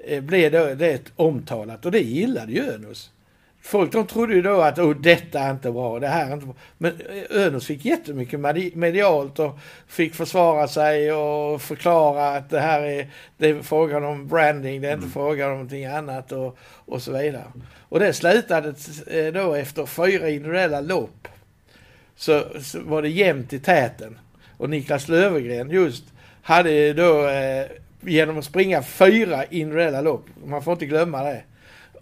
[0.07, 3.11] eh, blev det, det omtalat och det gillade ju Önos.
[3.63, 6.47] Folk de trodde ju då att oh, detta är inte bra, det här är inte
[6.47, 6.55] bra.
[6.79, 8.41] Men eh, Önos fick jättemycket
[8.75, 14.29] medialt och fick försvara sig och förklara att det här är, det är frågan om
[14.29, 15.13] branding, det är inte mm.
[15.13, 17.45] frågan om någonting annat och, och så vidare.
[17.89, 18.75] Och det slutade
[19.31, 21.28] då efter fyra individuella lopp
[22.19, 24.19] så, så var det jämnt i täten.
[24.57, 26.05] Och Niklas Löfgren just
[26.43, 27.67] hade då eh,
[28.01, 31.43] genom att springa fyra individuella lopp, man får inte glömma det,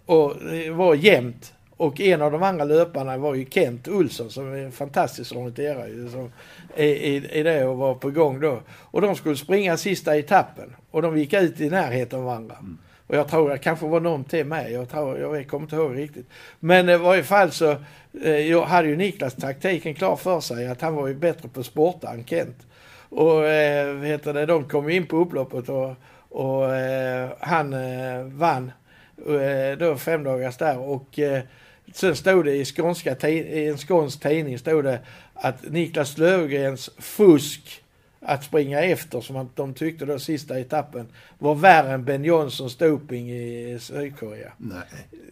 [0.05, 1.53] och det var jämnt.
[1.77, 6.09] Och en av de andra löparna var ju Kent Olsson som är en fantastisk orienterare
[6.09, 6.31] som
[6.75, 8.61] är i, i det och var på gång då.
[8.69, 12.55] Och de skulle springa sista etappen och de gick ut i närheten av varandra.
[12.59, 12.77] Mm.
[13.07, 14.71] Och jag tror det kanske var någon till med.
[14.71, 16.29] Jag, tror, jag kommer inte ihåg riktigt.
[16.59, 17.75] Men i varje fall så
[18.23, 20.67] eh, jag hade ju Niklas taktiken klar för sig.
[20.67, 22.67] Att han var ju bättre på sporta än Kent.
[23.09, 25.95] Och eh, heter det, de kom in på upploppet och,
[26.29, 28.71] och eh, han eh, vann
[29.27, 30.79] eh, då fem dagars där.
[30.79, 31.41] Och eh,
[31.93, 34.99] sen stod det i, skånska, i en skånsk tidning stod det
[35.33, 37.83] att Niklas Löfgrens fusk
[38.27, 41.07] att springa efter som de tyckte då sista etappen
[41.39, 44.51] var värre än Ben Johnsons doping i Sydkorea.
[44.57, 44.83] Nej.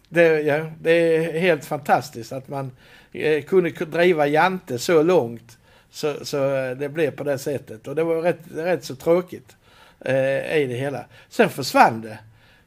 [0.08, 2.70] Det, ja, det är helt fantastiskt att man
[3.12, 5.58] eh, kunde driva Jante så långt
[5.90, 6.36] så, så
[6.78, 7.88] det blev på det sättet.
[7.88, 9.56] Och det var rätt, rätt så tråkigt
[10.00, 11.04] eh, i det hela.
[11.28, 12.18] Sen försvann det.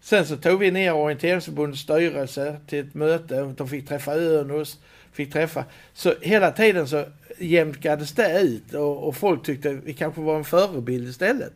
[0.02, 3.54] Sen så tog vi ner orienteringsförbundets styrelse till ett möte.
[3.58, 4.80] De fick träffa Örnus,
[5.12, 5.65] fick träffa.
[5.94, 7.06] Så hela tiden så
[7.39, 11.54] jämkades det ut och, och folk tyckte vi kanske var en förebild istället.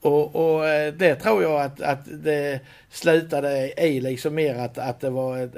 [0.00, 5.00] Och, och eh, det tror jag att, att det slutade i liksom mer att, att
[5.00, 5.56] det var ett,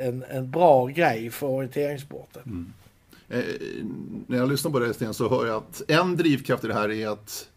[0.00, 2.42] en, en bra grej för orienteringssporten.
[2.46, 2.72] Mm.
[3.28, 3.84] Eh,
[4.26, 6.90] när jag lyssnar på det Sten så hör jag att en drivkraft i det här
[6.90, 7.48] är att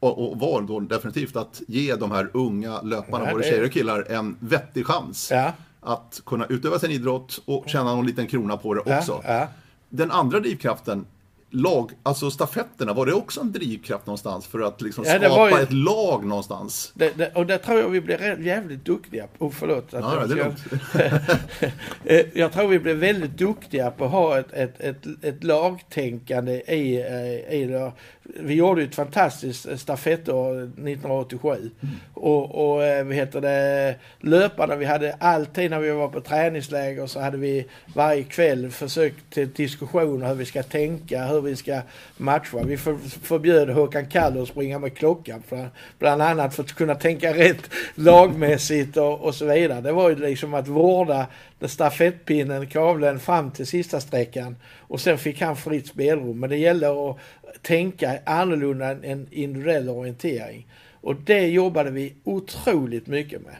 [0.00, 3.72] och, och var då definitivt att ge de här unga löparna, ja, både tjejer och
[3.72, 5.28] killar, en vettig chans.
[5.30, 5.52] Ja.
[5.80, 9.22] Att kunna utöva sin idrott och tjäna någon liten krona på det också.
[9.24, 9.48] Ja,
[9.90, 11.06] Den andra drivkraften
[11.50, 15.62] lag, alltså stafetterna, var det också en drivkraft någonstans för att liksom ja, skapa ju...
[15.62, 16.92] ett lag någonstans?
[16.94, 19.46] Det, det, och det tror jag vi blev jävligt duktiga på.
[19.46, 19.94] Oh, förlåt.
[19.94, 21.00] Att ja, jag, ska...
[22.04, 26.52] Eh, jag tror vi blev väldigt duktiga på att ha ett, ett, ett, ett lagtänkande
[26.52, 27.92] i, eh, i det
[28.36, 31.48] vi gjorde ett fantastiskt stafettår 1987.
[31.50, 31.94] Mm.
[32.14, 37.06] Och, och eh, vad heter det, löparna, vi hade alltid när vi var på träningsläger
[37.06, 41.80] så hade vi varje kväll försökt till diskussioner hur vi ska tänka, hur vi ska
[42.16, 42.62] matcha.
[42.62, 46.94] Vi för, förbjöd Håkan Kaller att springa med klockan för, bland annat för att kunna
[46.94, 49.80] tänka rätt lagmässigt och, och så vidare.
[49.80, 51.26] Det var ju liksom att vårda
[51.68, 54.56] stafettpinnen, kavlen fram till sista sträckan
[54.90, 56.40] och sen fick han fritt spelrum.
[56.40, 57.18] Men det gällde att
[57.62, 60.66] tänka annorlunda än individuell orientering.
[61.00, 63.56] Och det jobbade vi otroligt mycket med.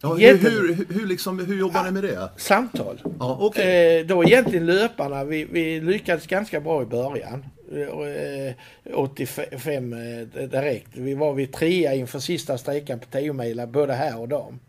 [0.00, 2.28] Ja, hur, hur, hur, liksom, hur jobbar ni med det?
[2.36, 3.00] Samtal.
[3.18, 3.98] Ja, okay.
[3.98, 7.44] eh, då egentligen löparna, vi, vi lyckades ganska bra i början.
[7.72, 9.98] Eh, 85 eh,
[10.48, 10.88] direkt.
[10.92, 14.60] Vi var vid trea inför sista sträckan på 10 mila både här och dam.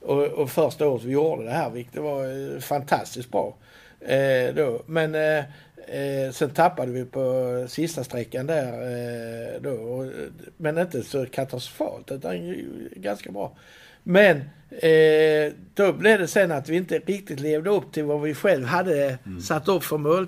[0.00, 3.56] Och, och första året vi gjorde det här, vilket var eh, fantastiskt bra.
[4.00, 4.82] Eh, då.
[4.86, 5.44] Men eh,
[5.88, 9.70] Eh, sen tappade vi på sista sträckan där eh, då.
[9.70, 10.12] Och,
[10.56, 12.56] men inte så katastrofalt utan
[12.96, 13.56] ganska bra.
[14.02, 14.36] Men
[14.70, 18.64] eh, då blev det sen att vi inte riktigt levde upp till vad vi själv
[18.64, 19.40] hade mm.
[19.40, 20.26] satt upp för mål,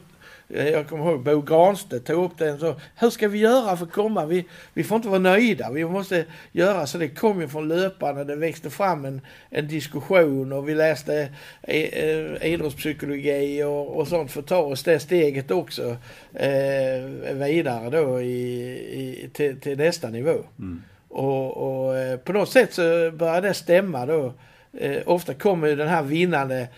[0.49, 2.75] jag kommer ihåg Bo Granstedt tog upp den så.
[2.97, 4.27] Hur ska vi göra för att komma?
[4.27, 5.71] Vi, vi får inte vara nöjda.
[5.71, 6.99] Vi måste göra så.
[6.99, 8.25] Det kom ju från löparna.
[8.25, 11.29] Det växte fram en, en diskussion och vi läste
[11.63, 15.97] eh, idrottspsykologi och, och sånt för att ta oss det steget också
[16.33, 20.37] eh, vidare då i, i, till, till nästa nivå.
[20.59, 20.83] Mm.
[21.09, 24.33] Och, och eh, på något sätt så började det stämma då.
[24.79, 26.69] Eh, ofta kommer ju den här vinnande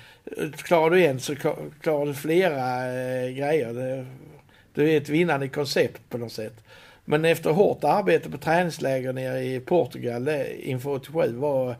[0.56, 1.34] klarar du en så
[1.80, 3.72] klarar du flera eh, grejer.
[3.72, 4.06] Det,
[4.74, 6.64] det är ett vinnande koncept på något sätt.
[7.04, 11.70] Men efter hårt arbete på träningsläger nere i Portugal inför 87 var,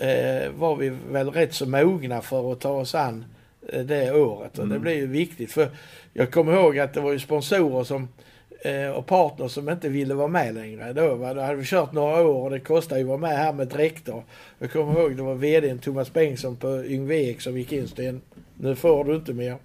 [0.00, 3.24] eh, var vi väl rätt så mogna för att ta oss an
[3.68, 4.58] eh, det året.
[4.58, 4.82] Och det mm.
[4.82, 5.52] blev ju viktigt.
[5.52, 5.68] För
[6.12, 9.88] jag kommer ihåg att det var ju sponsorer som Eh, Eh, och partners som inte
[9.88, 10.92] ville vara med längre.
[10.92, 11.34] Då, va?
[11.34, 13.68] då hade vi kört några år och det kostade ju att vara med här med
[13.68, 14.22] dräkter.
[14.58, 18.20] Jag kommer ihåg det var vdn Thomas Bengtsson på Yngve Ek som gick in Sten.
[18.54, 19.56] Nu får du inte mer.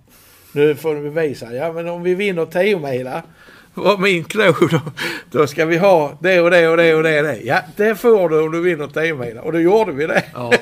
[0.54, 1.54] Nu får du bevisa.
[1.54, 3.22] Ja men om vi vinner 10 milar
[3.74, 4.82] var min klo då,
[5.32, 7.18] då ska vi ha det och det och det och det.
[7.18, 7.42] Och det.
[7.44, 9.38] Ja, det får du om du vinner 10 mil.
[9.38, 10.24] Och då gjorde vi det.
[10.34, 10.54] Ja,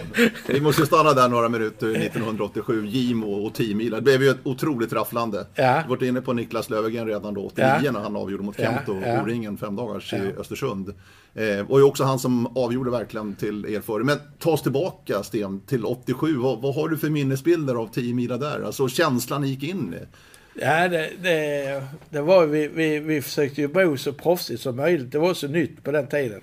[0.48, 3.92] vi måste stanna där några minuter 1987, Gimo och 10 mil.
[3.92, 5.46] Det blev ju ett otroligt rafflande.
[5.56, 5.82] Ja.
[5.84, 7.92] Du varit inne på Niklas Löfgren redan då, 89 ja.
[7.92, 9.22] när han avgjorde mot Kent och ja.
[9.22, 10.94] O-ringen fem dagars i Östersund.
[11.34, 14.04] Eh, och också han som avgjorde verkligen till er före.
[14.04, 16.36] Men ta oss tillbaka Sten, till 87.
[16.36, 18.64] Vad, vad har du för minnesbilder av 10 mila där?
[18.66, 20.06] Alltså känslan ni gick in i.
[20.54, 25.12] Ja, det, det, det var vi, vi, vi försökte ju bo så proffsigt som möjligt.
[25.12, 26.42] Det var så nytt på den tiden.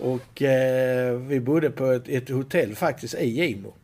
[0.00, 3.74] Och eh, vi bodde på ett, ett hotell faktiskt i Gimo.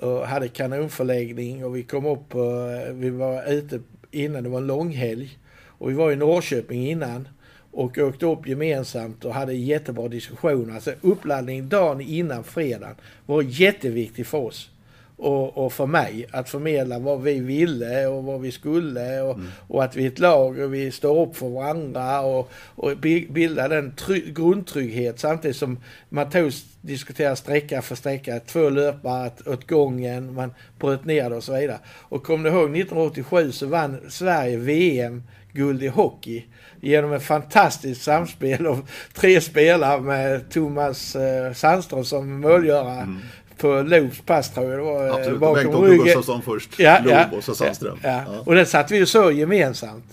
[0.00, 4.58] Och hade kanonförläggning och vi kom upp och eh, vi var ute innan, det var
[4.58, 5.38] en långhelg.
[5.66, 7.28] Och vi var i Norrköping innan
[7.70, 10.74] och åkte upp gemensamt och hade jättebra diskussioner.
[10.74, 12.94] Alltså uppladdning dagen innan fredagen
[13.26, 14.70] var jätteviktig för oss
[15.18, 19.48] och, och för mig att förmedla vad vi ville och vad vi skulle och, mm.
[19.68, 22.96] och att vi är ett lag och vi står upp för varandra och, och
[23.30, 23.94] bilda den
[24.26, 31.04] grundtrygghet samtidigt som man tog diskutera sträcka för sträcka, två löpare åt gången, man bröt
[31.04, 31.78] ner det och så vidare.
[31.86, 36.44] Och kom du ihåg 1987 så vann Sverige VM guld i hockey
[36.80, 43.00] genom ett fantastiskt samspel av tre spelare med Thomas eh, Sandström som målgörare.
[43.00, 43.18] Mm
[43.58, 45.08] på Loobs pass tror jag det var.
[45.08, 46.04] Absolut, bakom Bengt ryggen.
[46.04, 46.78] Gustafsson först.
[46.78, 47.98] Ja, Loob ja, och så Sandström.
[48.02, 48.42] Ja, ja.
[48.44, 50.04] Och det satt vi ju så gemensamt.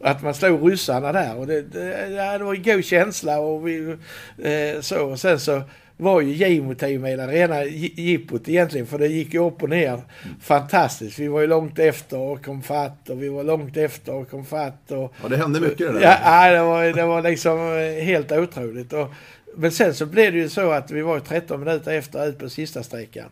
[0.00, 3.96] Att man slog ryssarna där och det, det, det var en god känsla och vi,
[4.42, 5.04] eh, så.
[5.04, 5.62] Och sen så
[5.96, 10.00] var ju med rena jippot egentligen för det gick ju upp och ner
[10.40, 11.18] fantastiskt.
[11.18, 14.44] Vi var ju långt efter och kom fatt och vi var långt efter och kom
[14.44, 14.90] fatt.
[14.90, 16.18] Och, ja, det hände mycket det där.
[16.24, 18.92] Ja, det var, det var liksom eh, helt otroligt.
[18.92, 19.12] Och,
[19.58, 22.48] men sen så blev det ju så att vi var 13 minuter efter ut på
[22.48, 23.28] sista sträckan.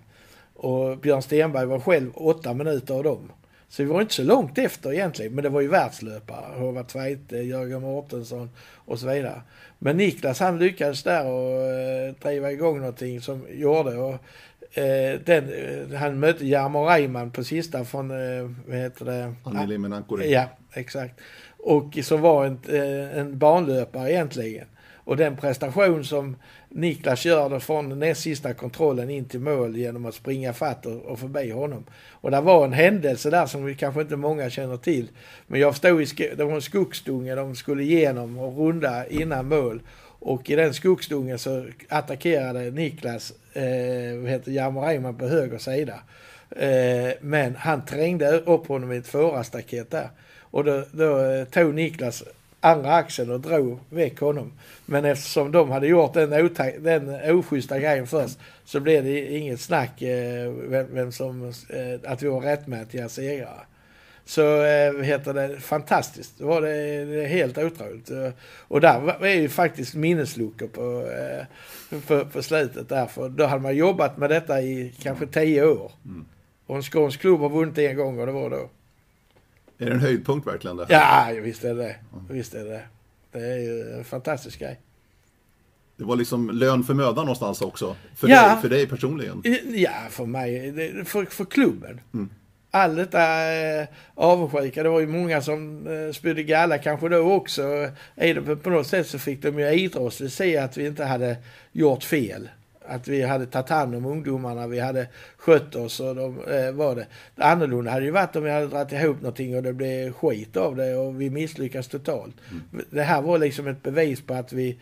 [0.55, 3.33] Och Björn Stenberg var själv 8 minuter av dem.
[3.68, 6.59] Så vi var inte så långt efter egentligen, men det var ju världslöpare.
[6.59, 9.43] Håvard Tveite, Jörgen Mårtensson och så vidare.
[9.79, 14.14] Men Niklas han lyckades där och eh, driva igång någonting som gjorde och
[14.79, 19.35] eh, den, eh, han mötte Jarmo Reimann på sista från, eh, vad heter det?
[19.45, 20.33] Anneli Menankori.
[20.33, 21.20] Ja, exakt.
[21.59, 24.66] Och som var en, eh, en banlöpare egentligen.
[25.07, 26.37] Och den prestation som
[26.69, 31.19] Niklas gör från näst sista kontrollen in till mål genom att springa fatt och, och
[31.19, 31.85] förbi honom.
[32.11, 35.09] Och det var en händelse där som vi kanske inte många känner till.
[35.47, 39.81] Men jag stod i, det var en skogsdunge de skulle igenom och runda innan mål.
[40.19, 46.01] Och i den skogsdungen så attackerade Niklas, eh, vad heter Jarmo Reimann på höger sida.
[46.51, 50.09] Eh, men han trängde upp honom i ett fårastaket där.
[50.41, 52.25] Och då, då eh, tog Niklas
[52.61, 54.53] andra axeln och drog väck honom.
[54.87, 56.31] Men eftersom de hade gjort den,
[56.79, 62.23] den oschyssta grejen först så blev det inget snack eh, vem, vem, som, eh, att
[62.23, 63.61] vi var rättmätiga segrare.
[64.25, 66.39] Så eh, heter det fantastiskt.
[66.39, 68.11] Det var det, det helt otroligt.
[68.59, 73.07] Och där är ju faktiskt minnesluckor på, eh, på, på slutet där.
[73.07, 75.93] För då hade man jobbat med detta i kanske tio år.
[76.05, 76.25] Mm.
[76.67, 78.71] Och en skånsk klubb har vunnit en gång och det var då.
[79.79, 80.77] Är det en höjdpunkt verkligen?
[80.77, 80.87] Det?
[80.89, 82.27] Ja, visst är det mm.
[82.29, 82.83] Visst är det
[83.33, 84.81] Det är ju en fantastisk grej.
[85.97, 87.97] Det var liksom lön för möda någonstans också?
[88.16, 88.49] För, ja.
[88.49, 89.43] dig, för dig personligen?
[89.74, 91.05] Ja, för mig.
[91.05, 92.01] För, för klubben.
[92.14, 92.31] Mm.
[92.70, 97.62] All detta äh, avundsjuka, det var ju många som äh, spydde galla kanske då också.
[98.14, 101.37] Det, på något sätt så fick de ju idrottsligt se att vi inte hade
[101.72, 102.49] gjort fel.
[102.89, 105.07] Att vi hade tagit hand om ungdomarna, vi hade
[105.37, 107.07] skött oss och de, eh, var det.
[107.37, 110.76] Annorlunda hade ju varit om vi hade dragit ihop någonting och det blev skit av
[110.76, 112.34] det och vi misslyckades totalt.
[112.51, 112.84] Mm.
[112.91, 114.78] Det här var liksom ett bevis på att vi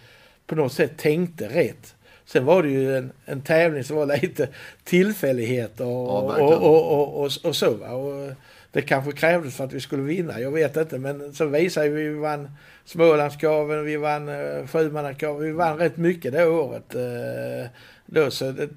[0.47, 1.95] på något sätt tänkte rätt.
[2.25, 4.49] Sen var det ju en, en tävling som var lite
[4.85, 7.75] tillfälligheter och, ja, och, och, och, och, så.
[7.77, 8.33] Och
[8.73, 10.99] det kanske krävdes för att vi skulle vinna, jag vet inte.
[10.99, 12.51] Men så visade vi, vi vann
[12.85, 16.95] Smålandskraven, vi vann uh, Sjumannakraven, vi vann rätt mycket det året.
[18.07, 18.69] Då, så det,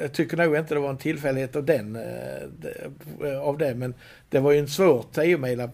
[0.00, 3.74] jag tycker nog inte det var en tillfällighet av, den, eh, av det.
[3.74, 3.94] Men
[4.28, 5.70] det var ju en svår 10 mila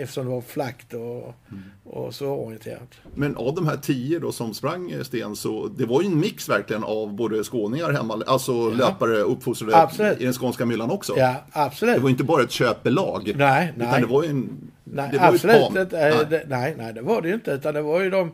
[0.00, 1.62] eftersom det var flackt och, mm.
[1.84, 2.94] och svårorienterat.
[3.14, 6.20] Men av de här tio då som sprang eh, Sten så det var ju en
[6.20, 8.70] mix verkligen av både skåningar hemma, alltså ja.
[8.70, 10.20] löpare uppfostrade absolut.
[10.20, 11.14] i den skånska myllan också.
[11.16, 11.94] Ja, absolut.
[11.94, 13.32] Det var inte bara ett köpelag.
[13.36, 13.88] Nej, nej.
[13.88, 15.88] Utan det var ju en Nej, absolut inte.
[15.92, 16.44] Nej.
[16.48, 17.50] nej, nej, det var det ju inte.
[17.50, 18.32] Utan det var ju de,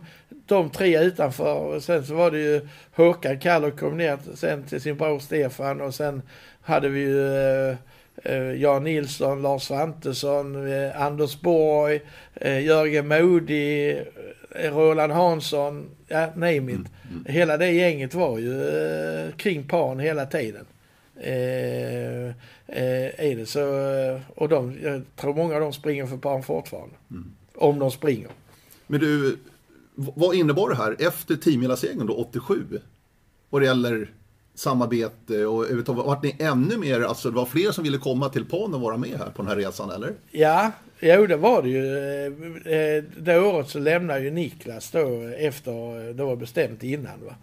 [0.55, 1.55] de tre utanför.
[1.55, 5.81] Och sen så var det ju Håkan Kallok kom ner sen till sin bror Stefan.
[5.81, 6.23] Och sen
[6.61, 7.77] hade vi ju eh,
[8.25, 12.01] eh Jan Nilsson, Lars Svantesson, eh, Anders Borg,
[12.35, 13.91] eh, Jörgen Modi,
[14.51, 16.59] eh, Roland Hansson, ja, name it.
[16.59, 17.25] Mm, mm.
[17.27, 20.67] Hela det gänget var ju eh, kring Pan hela tiden.
[21.23, 22.35] Är
[23.37, 23.61] det så,
[24.35, 26.95] och de, jag tror många av dem springer för barn fortfarande.
[27.11, 27.33] Mm.
[27.55, 28.29] Om de springer.
[28.87, 29.37] Men du,
[30.17, 32.81] vad innebar det här efter 10 då, 87?
[33.51, 34.11] Vad det gäller
[34.55, 38.45] samarbete och överhuvudtaget, vart ni ännu mer, alltså det var fler som ville komma till
[38.45, 40.13] Pan och vara med här på den här resan eller?
[40.31, 41.99] Ja, jo det var det ju.
[41.99, 47.35] Eh, eh, det året så lämnade ju Niklas då efter, det var bestämt innan va.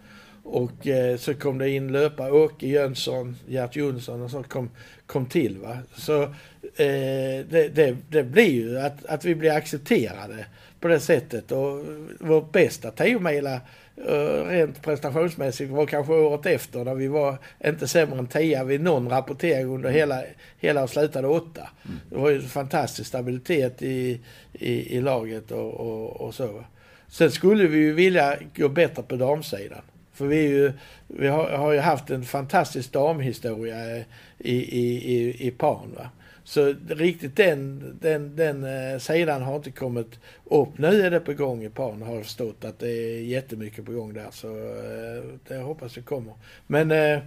[0.49, 4.69] Och eh, så kom det in löpare, Åke Jönsson, Gert Jonsson och så kom,
[5.05, 5.57] kom till.
[5.57, 5.77] Va?
[5.95, 10.45] Så eh, det, det, det, blir ju att, att vi blir accepterade
[10.79, 11.51] på det sättet.
[11.51, 11.85] Och
[12.19, 13.61] vår bästa tiomila
[14.09, 18.81] uh, rent prestationsmässigt var kanske året efter när vi var inte sämre än tia vid
[18.81, 20.23] någon rapportering under hela,
[20.59, 21.69] hela och slutade åtta.
[21.85, 21.99] Mm.
[22.09, 24.19] Det var ju fantastisk stabilitet i,
[24.53, 26.63] i, i laget och, och, och så.
[27.07, 29.81] Sen skulle vi ju vilja gå bättre på damsidan.
[30.17, 30.73] För vi, är ju,
[31.07, 34.03] vi har, har ju haft en fantastisk damhistoria eh,
[34.37, 35.93] i, i, i, i Pan.
[35.97, 36.09] Va?
[36.43, 40.77] Så riktigt den, den, den eh, sidan har inte kommit upp.
[40.77, 43.91] Nu är det på gång i Pan har jag förstått att det är jättemycket på
[43.91, 44.27] gång där.
[44.31, 46.33] Så eh, det hoppas jag kommer.
[46.67, 47.19] Men eh,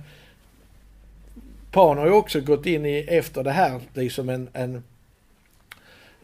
[1.70, 4.82] Pan har ju också gått in i, efter det här, liksom en, en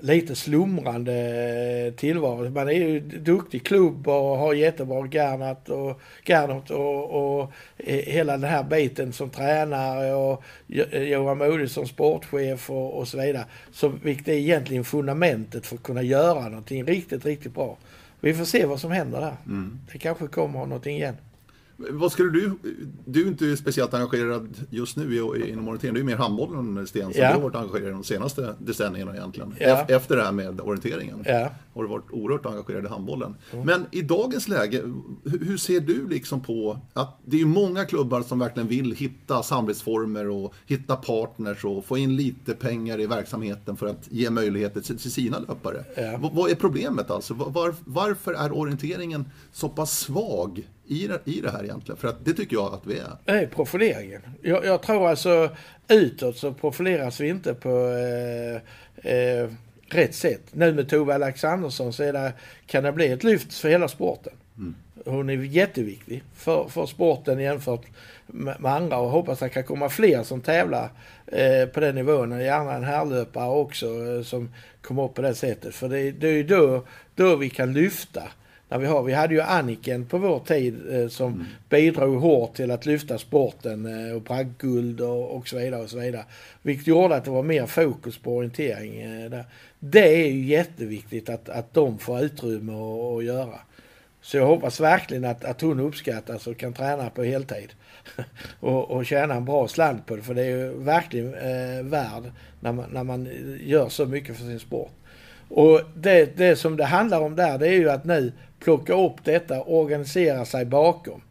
[0.01, 2.51] lite slumrande tillvaro.
[2.51, 7.53] Man är ju duktig klubb och har jättebra Gernat och, Gernot och, och
[7.87, 10.43] hela den här biten som tränare och
[10.93, 13.45] Johan Modig som sportchef och, och så vidare.
[13.73, 17.77] Så, vilket är egentligen fundamentet för att kunna göra någonting riktigt, riktigt bra.
[18.21, 19.37] Vi får se vad som händer där.
[19.47, 19.81] Mm.
[19.93, 21.17] Det kanske kommer någonting igen.
[21.77, 22.53] Vad skulle du,
[23.05, 25.17] du är inte speciellt engagerad just nu
[25.49, 27.29] inom orientering, du är mer handbollen Sten, som ja.
[27.29, 29.55] du har varit engagerad de senaste decennierna egentligen.
[29.61, 29.87] Ja.
[29.89, 31.51] Efter det här med orienteringen ja.
[31.75, 33.35] har du varit oerhört engagerad i handbollen.
[33.53, 33.67] Mm.
[33.67, 34.83] Men i dagens läge,
[35.25, 40.29] hur ser du liksom på att det är många klubbar som verkligen vill hitta samarbetsformer
[40.29, 45.13] och hitta partners och få in lite pengar i verksamheten för att ge möjligheter till
[45.13, 45.85] sina löpare.
[45.97, 46.31] Ja.
[46.33, 47.35] Vad är problemet alltså?
[47.35, 51.97] Var, varför är orienteringen så pass svag i det, i det här egentligen?
[51.97, 53.13] För att det tycker jag att vi är.
[53.25, 54.23] Nej, profileringen.
[54.43, 55.51] Jag, jag tror alltså
[55.89, 57.89] utåt så profileras vi inte på
[59.05, 59.51] eh, eh,
[59.89, 60.43] rätt sätt.
[60.53, 62.33] Nu med Tove Alexandersson så det,
[62.67, 64.33] kan det bli ett lyft för hela sporten.
[64.57, 64.75] Mm.
[65.05, 67.87] Hon är jätteviktig för, för sporten jämfört
[68.27, 70.91] med, med andra och hoppas att det kan komma fler som tävlar
[71.27, 72.41] eh, på den nivån.
[72.41, 75.75] Gärna en härlöpare också eh, som kommer upp på det sättet.
[75.75, 78.23] För det, det är ju då, då vi kan lyfta
[78.69, 79.03] när vi har.
[79.03, 81.47] Vi hade ju Anniken på vår tid eh, som mm.
[81.69, 85.99] bidrog hårt till att lyfta sporten eh, och pragguld och, och så vidare och så
[85.99, 86.25] vidare.
[86.63, 89.45] Vilket gjorde att det var mer fokus på orientering eh, där.
[89.79, 93.59] Det är ju jätteviktigt att, att de får utrymme att göra.
[94.21, 97.73] Så jag hoppas verkligen att, att hon uppskattas och kan träna på heltid.
[98.61, 100.23] och, och tjäna en bra slant på det.
[100.23, 102.23] För det är ju verkligen eh, värd
[102.61, 103.29] när man, när man
[103.61, 104.91] gör så mycket för sin sport.
[105.49, 109.25] Och det, det som det handlar om där det är ju att nu plocka upp
[109.25, 111.23] detta och organisera sig bakom.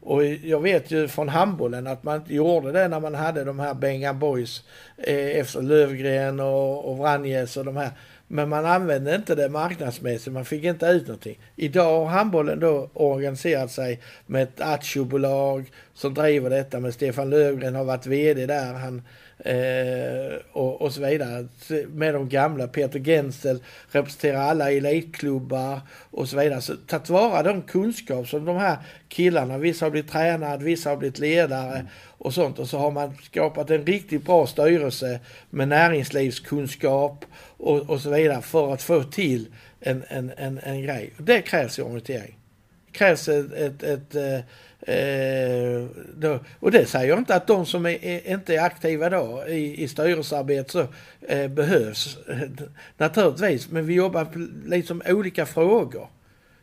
[0.00, 3.58] Och jag vet ju från handbollen att man inte gjorde det när man hade de
[3.58, 4.62] här Bengan Boys
[4.96, 7.90] eh, efter Lövgren och, och Vranjes och de här.
[8.26, 11.38] Men man använde inte det marknadsmässigt, man fick inte ut någonting.
[11.56, 17.74] Idag har handbollen då organiserat sig med ett aktiebolag som driver detta men Stefan Lövgren
[17.74, 18.72] har varit VD där.
[18.74, 19.02] Han
[19.44, 21.48] Eh, och, och så vidare.
[21.88, 22.68] Med de gamla.
[22.68, 25.80] Peter Gensel representerar alla elitklubbar
[26.10, 26.60] och så vidare.
[26.60, 28.76] Så ta vara de kunskap som de här
[29.08, 31.86] killarna, vissa har blivit tränare, vissa har blivit ledare mm.
[32.18, 32.58] och sånt.
[32.58, 35.20] Och så har man skapat en riktigt bra styrelse
[35.50, 37.24] med näringslivskunskap
[37.56, 39.46] och, och så vidare för att få till
[39.80, 41.12] en, en, en, en grej.
[41.18, 42.38] Det krävs i orientering.
[42.86, 44.44] Det krävs ett, ett, ett, ett
[44.80, 49.10] Eh, då, och det säger jag inte att de som är, är, inte är aktiva
[49.10, 50.86] då i, i styrelsearbete så
[51.28, 52.18] eh, behövs
[52.96, 53.70] naturligtvis.
[53.70, 54.26] Men vi jobbar
[54.68, 56.08] liksom olika frågor.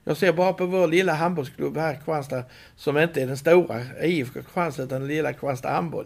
[0.04, 2.44] Jag ser bara på vår lilla handbollsklubb här Kristianstad
[2.76, 6.06] som inte är den stora IFK Kristianstad utan den lilla Kristianstad handboll.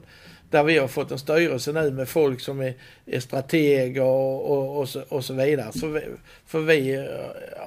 [0.49, 2.73] Där vi har fått en styrelse nu med folk som är,
[3.05, 5.71] är strateger och, och, och, så, och så vidare.
[5.71, 6.01] Så vi,
[6.45, 7.03] för vi eh,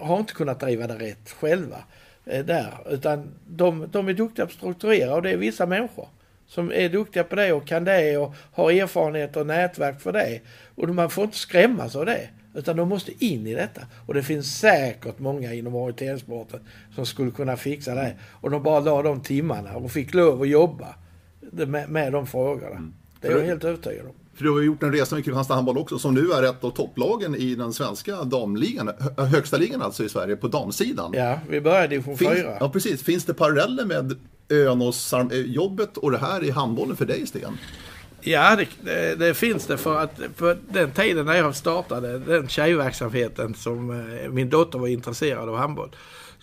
[0.07, 1.79] har inte kunnat driva det rätt själva.
[2.27, 2.79] Eh, där.
[2.91, 6.09] Utan de, de är duktiga på att strukturera och det är vissa människor
[6.47, 10.41] som är duktiga på det och kan det och har erfarenhet och nätverk för det.
[10.75, 12.29] Och man får inte skrämmas av det.
[12.55, 13.81] Utan de måste in i detta.
[14.07, 16.61] Och det finns säkert många inom orienteringssporten
[16.95, 18.13] som skulle kunna fixa det.
[18.31, 20.95] Och de bara la de timmarna och fick lov att jobba
[21.51, 22.77] med, med de frågorna.
[22.77, 22.95] Mm.
[23.21, 24.15] Det är jag helt övertygad om.
[24.35, 26.71] För du har gjort en resa med Kristianstad Handboll också, som nu är ett av
[26.71, 31.13] topplagen i den svenska damligan, högsta ligan alltså i Sverige, på damsidan.
[31.15, 32.57] Ja, vi började division 4.
[32.61, 33.03] Ja, precis.
[33.03, 34.19] Finns det paralleller med
[34.49, 37.59] Önos-jobbet och det här i handbollen för dig, Sten?
[38.21, 42.49] Ja, det, det, det, finns det för att på den tiden när jag startade den
[42.49, 45.91] tjejverksamheten som eh, min dotter var intresserad av handboll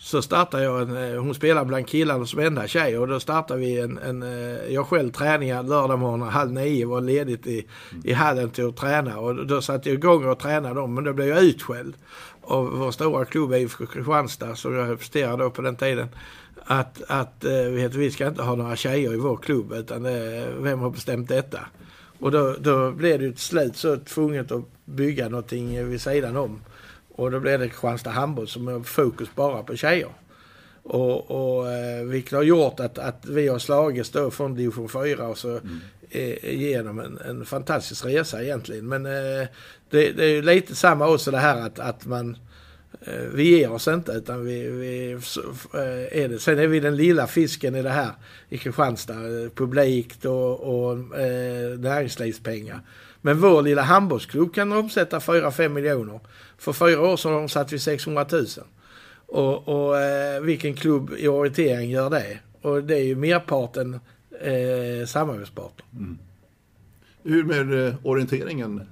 [0.02, 3.60] så startade jag en, eh, hon spelar bland killarna som enda tjej och då startade
[3.60, 7.66] vi en, en eh, jag själv träningar lördag morgon halv nio var ledigt i,
[8.04, 11.12] i hallen till att träna och då satte jag igång och tränade dem men då
[11.12, 11.94] blev jag utskälld
[12.42, 16.08] av vår stora klubb IFK Kristianstad som jag representerade då på den tiden.
[16.64, 20.02] Att, att eh, vet, vi ska inte ha några tjejer i vår klubb utan
[20.62, 21.60] vem har bestämt detta?
[22.18, 26.36] Och då, då blev det ju till slut så tvunget att bygga någonting vid sidan
[26.36, 26.60] om.
[27.20, 30.08] Och då blev det Kristianstad Handboll som har fokus bara på tjejer.
[30.82, 35.26] Och, och eh, vilket har gjort att, att vi har slagits då från division 4
[35.26, 35.80] och så mm.
[36.10, 38.88] eh, genom en, en fantastisk resa egentligen.
[38.88, 39.46] Men eh,
[39.90, 42.36] det, det, är ju lite samma också det här att, att man
[43.00, 45.12] Eh, vi ger oss inte utan vi, vi
[45.74, 46.38] eh, är det.
[46.38, 48.10] Sen är vi den lilla fisken i det här
[48.48, 49.14] i Kristianstad.
[49.54, 52.80] Publikt och, och eh, näringslivspengar.
[53.20, 56.20] Men vår lilla handbollsklubb kan omsätta 4-5 miljoner.
[56.60, 58.46] För fyra år sedan satt vi 600 000.
[59.26, 62.38] Och, och eh, vilken klubb i orientering gör det?
[62.62, 64.00] Och det är ju merparten
[64.40, 65.86] eh, samarbetspartner.
[65.92, 66.18] Mm.
[67.22, 68.82] Hur med eh, orienteringen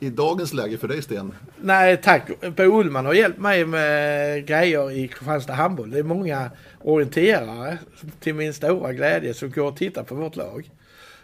[0.00, 1.34] i dagens läge för dig Sten?
[1.60, 2.30] Nej tack.
[2.56, 5.90] Per Ullman har hjälpt mig med grejer i Kristianstad handboll.
[5.90, 7.78] Det är många orienterare
[8.20, 10.70] till min stora glädje som går och tittar på vårt lag.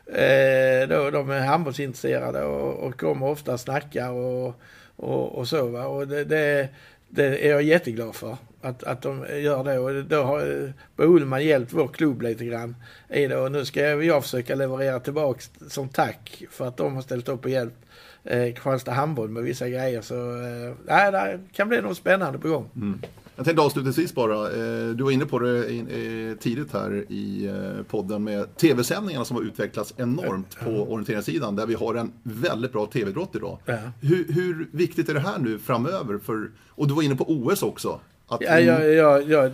[0.07, 4.61] Eh, då, de är handbollsintresserade och, och kommer ofta och snackar och,
[4.97, 5.66] och, och så.
[5.66, 5.86] Va?
[5.86, 6.68] Och det, det,
[7.09, 8.36] det, är jag jätteglad för.
[8.61, 9.78] Att, att de gör det.
[9.78, 12.76] Och då har Bo Ullman hjälpt vår klubb lite grann
[13.09, 13.36] i det.
[13.36, 17.44] Och nu ska jag försöka leverera tillbaks som tack för att de har ställt upp
[17.44, 17.76] och hjälpt
[18.24, 20.01] eh, Kristianstad handboll med vissa grejer.
[20.01, 22.70] Så eh, det kan bli något spännande på gång.
[22.76, 23.03] Mm.
[23.37, 27.82] Jag tänkte avslutningsvis bara, eh, du var inne på det eh, tidigt här i eh,
[27.82, 32.87] podden med tv-sändningarna som har utvecklats enormt på orienteringssidan där vi har en väldigt bra
[32.87, 33.59] tv-idrott idag.
[33.64, 33.76] Ja.
[34.01, 36.18] Hur, hur, viktigt är det här nu framöver?
[36.18, 38.01] För, och du var inne på OS också.
[38.28, 39.51] Att ja, ja, ja, ja,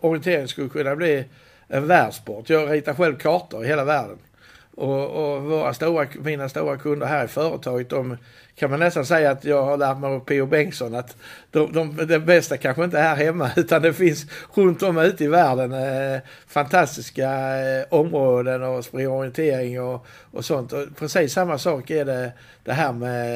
[0.00, 1.24] orientering skulle kunna bli
[1.68, 2.50] en världssport.
[2.50, 4.18] Jag ritar själv kartor i hela världen.
[4.74, 8.16] Och, och våra stora, mina stora kunder här i företaget, de
[8.54, 10.46] kan man nästan säga att jag har lärt mig av P.O.
[10.46, 11.16] Bengtsson att
[11.50, 15.24] de, de, det bästa kanske inte är här hemma utan det finns runt om ute
[15.24, 20.72] i världen eh, fantastiska eh, områden och springorientering och, och sånt.
[20.72, 22.32] Och precis samma sak är det,
[22.64, 23.32] det här med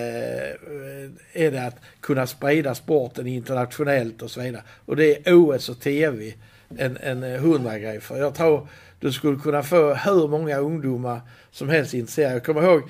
[1.32, 4.62] eh, är det att kunna sprida sporten internationellt och så vidare.
[4.86, 6.34] Och det är OS och TV
[6.78, 8.16] en, en eh, hundra grej för.
[8.16, 8.68] Jag tror
[9.00, 11.20] du skulle kunna få hur många ungdomar
[11.50, 12.34] som helst intresserade.
[12.34, 12.82] Jag kommer ihåg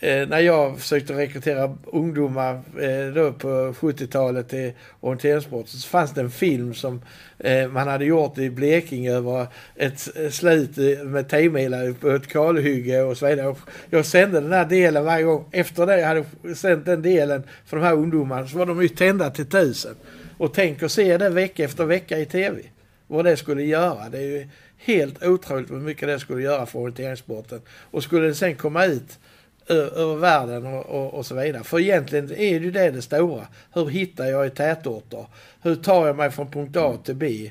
[0.00, 6.20] eh, när jag försökte rekrytera ungdomar eh, då på 70-talet till orienteringssport så fanns det
[6.20, 7.02] en film som
[7.38, 9.46] eh, man hade gjort i Blekinge över
[9.76, 13.54] ett slut med tejmilar på ett kalhygge och så vidare.
[13.90, 15.44] Jag sände den här delen varje gång.
[15.52, 18.88] Efter det jag hade sänt den delen för de här ungdomarna så var de ju
[18.88, 19.94] tända till tusen.
[20.38, 22.62] Och tänk att se det vecka efter vecka i tv.
[23.06, 24.08] Vad det skulle göra.
[24.08, 24.48] Det är ju
[24.84, 27.60] helt otroligt hur mycket det skulle göra för orienteringssporten.
[27.68, 29.18] Och skulle det sen komma ut
[29.66, 31.64] över världen och, och, och, så vidare.
[31.64, 33.46] För egentligen är ju det det stora.
[33.72, 35.26] Hur hittar jag i tätorter?
[35.62, 37.50] Hur tar jag mig från punkt A till B?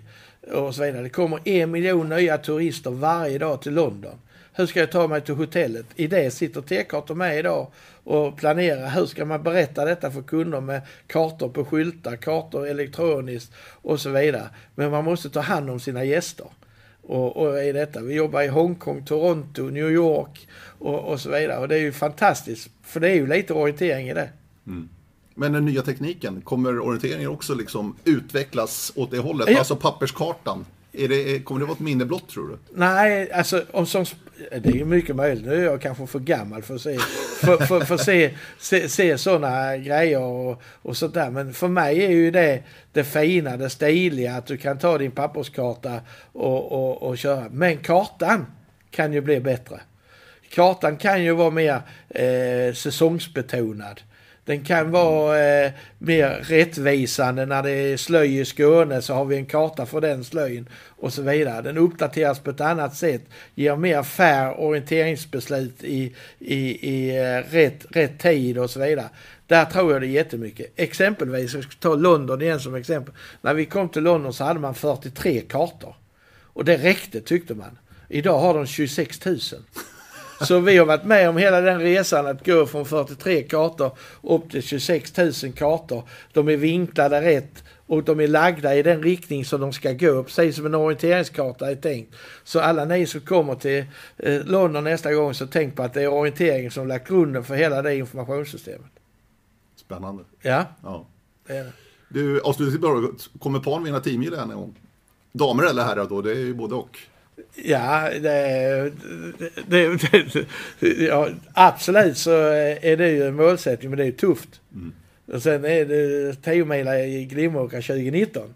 [0.52, 1.04] Och så vidare.
[1.04, 4.16] Det kommer en miljon nya turister varje dag till London.
[4.56, 5.86] Hur ska jag ta mig till hotellet?
[5.96, 7.68] I det sitter T-kartor med idag
[8.04, 8.90] och planerar.
[8.90, 14.10] Hur ska man berätta detta för kunder med kartor på skyltar, kartor elektroniskt och så
[14.10, 14.50] vidare.
[14.76, 16.48] Men man måste ta hand om sina gäster
[17.08, 18.02] och, och i detta.
[18.02, 20.48] Vi jobbar i Hongkong, Toronto, New York
[20.80, 21.58] och, och så vidare.
[21.58, 24.30] Och det är ju fantastiskt, för det är ju lite orientering i det.
[24.68, 24.90] Mm.
[25.36, 29.50] Men den nya tekniken, kommer orienteringen också liksom utvecklas åt det hållet?
[29.50, 29.60] Ja.
[29.60, 30.66] Alltså papperskartan?
[30.94, 32.58] Är det, kommer det vara ett minne blott tror du?
[32.80, 34.06] Nej, alltså om som,
[34.52, 35.46] det är ju mycket möjligt.
[35.46, 36.98] Nu är jag kanske för gammal för att se,
[37.40, 41.30] för, för, för se, se, se sådana grejer och, och sånt där.
[41.30, 45.12] Men för mig är ju det det fina, det stiliga att du kan ta din
[45.12, 47.50] papperskarta och, och, och köra.
[47.52, 48.46] Men kartan
[48.92, 49.82] kan ju bli bättre.
[50.50, 54.02] Kartan kan ju vara mer eh, säsongsbetonad.
[54.46, 57.46] Den kan vara eh, mer rättvisande.
[57.46, 61.14] När det är slöj i Skåne så har vi en karta för den slöjen och
[61.14, 61.62] så vidare.
[61.62, 63.22] Den uppdateras på ett annat sätt,
[63.56, 69.10] ger mer fair orienteringsbeslut i, i, i eh, rätt, rätt tid och så vidare.
[69.48, 70.72] Där tror jag det är jättemycket.
[70.76, 73.14] Exempelvis, jag ska ta London igen som exempel.
[73.42, 75.96] När vi kom till London så hade man 43 kartor.
[76.44, 77.78] Och det räckte tyckte man.
[78.10, 79.40] Idag har de 26 000.
[80.42, 84.52] Så vi har varit med om hela den resan att gå från 43 kartor upp
[84.52, 86.04] till 26 000 kartor.
[86.34, 90.24] De är vinklade rätt och de är lagda i den riktning som de ska gå,
[90.24, 92.16] precis som en orienteringskarta är tänkt.
[92.44, 93.86] Så alla ni som kommer till
[94.18, 97.56] eh, London nästa gång så tänk på att det är orientering som lagt grunden för
[97.56, 98.92] hela det informationssystemet.
[99.76, 100.24] Spännande.
[100.42, 101.06] Ja, ja.
[101.48, 101.72] det är det.
[102.10, 104.80] Du, avslutningsvis kommer Pan vinna 10 mil en gång?
[105.32, 106.22] Damer eller herrar då?
[106.22, 107.00] Det är ju både och.
[107.56, 108.92] Ja, det,
[109.68, 109.98] det,
[110.80, 114.62] det, ja, absolut så är det ju en målsättning, men det är tufft.
[114.74, 114.94] Mm.
[115.26, 118.54] Och sen är det 10 mil i Glimåkra 2019.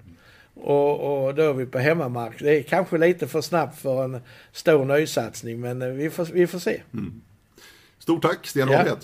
[0.53, 2.39] Och, och då är vi på hemmamark.
[2.39, 4.21] Det är kanske lite för snabbt för en
[4.51, 6.81] stor nysatsning, men vi får, vi får se.
[6.93, 7.21] Mm.
[7.99, 8.97] Stort tack, Sten ja.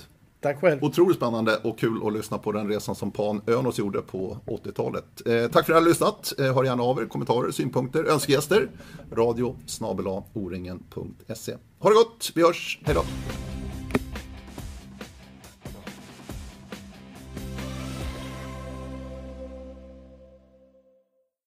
[0.44, 0.84] Tack själv.
[0.84, 5.06] Otroligt spännande och kul att lyssna på den resan som Pan Önos gjorde på 80-talet.
[5.26, 6.34] Eh, tack för att ni har lyssnat.
[6.40, 8.70] Eh, hör gärna av er kommentarer, synpunkter, önskegäster.
[9.12, 9.56] Radio
[10.34, 11.58] oringen.se.
[11.80, 13.04] Ha det gott, vi hörs, hej då.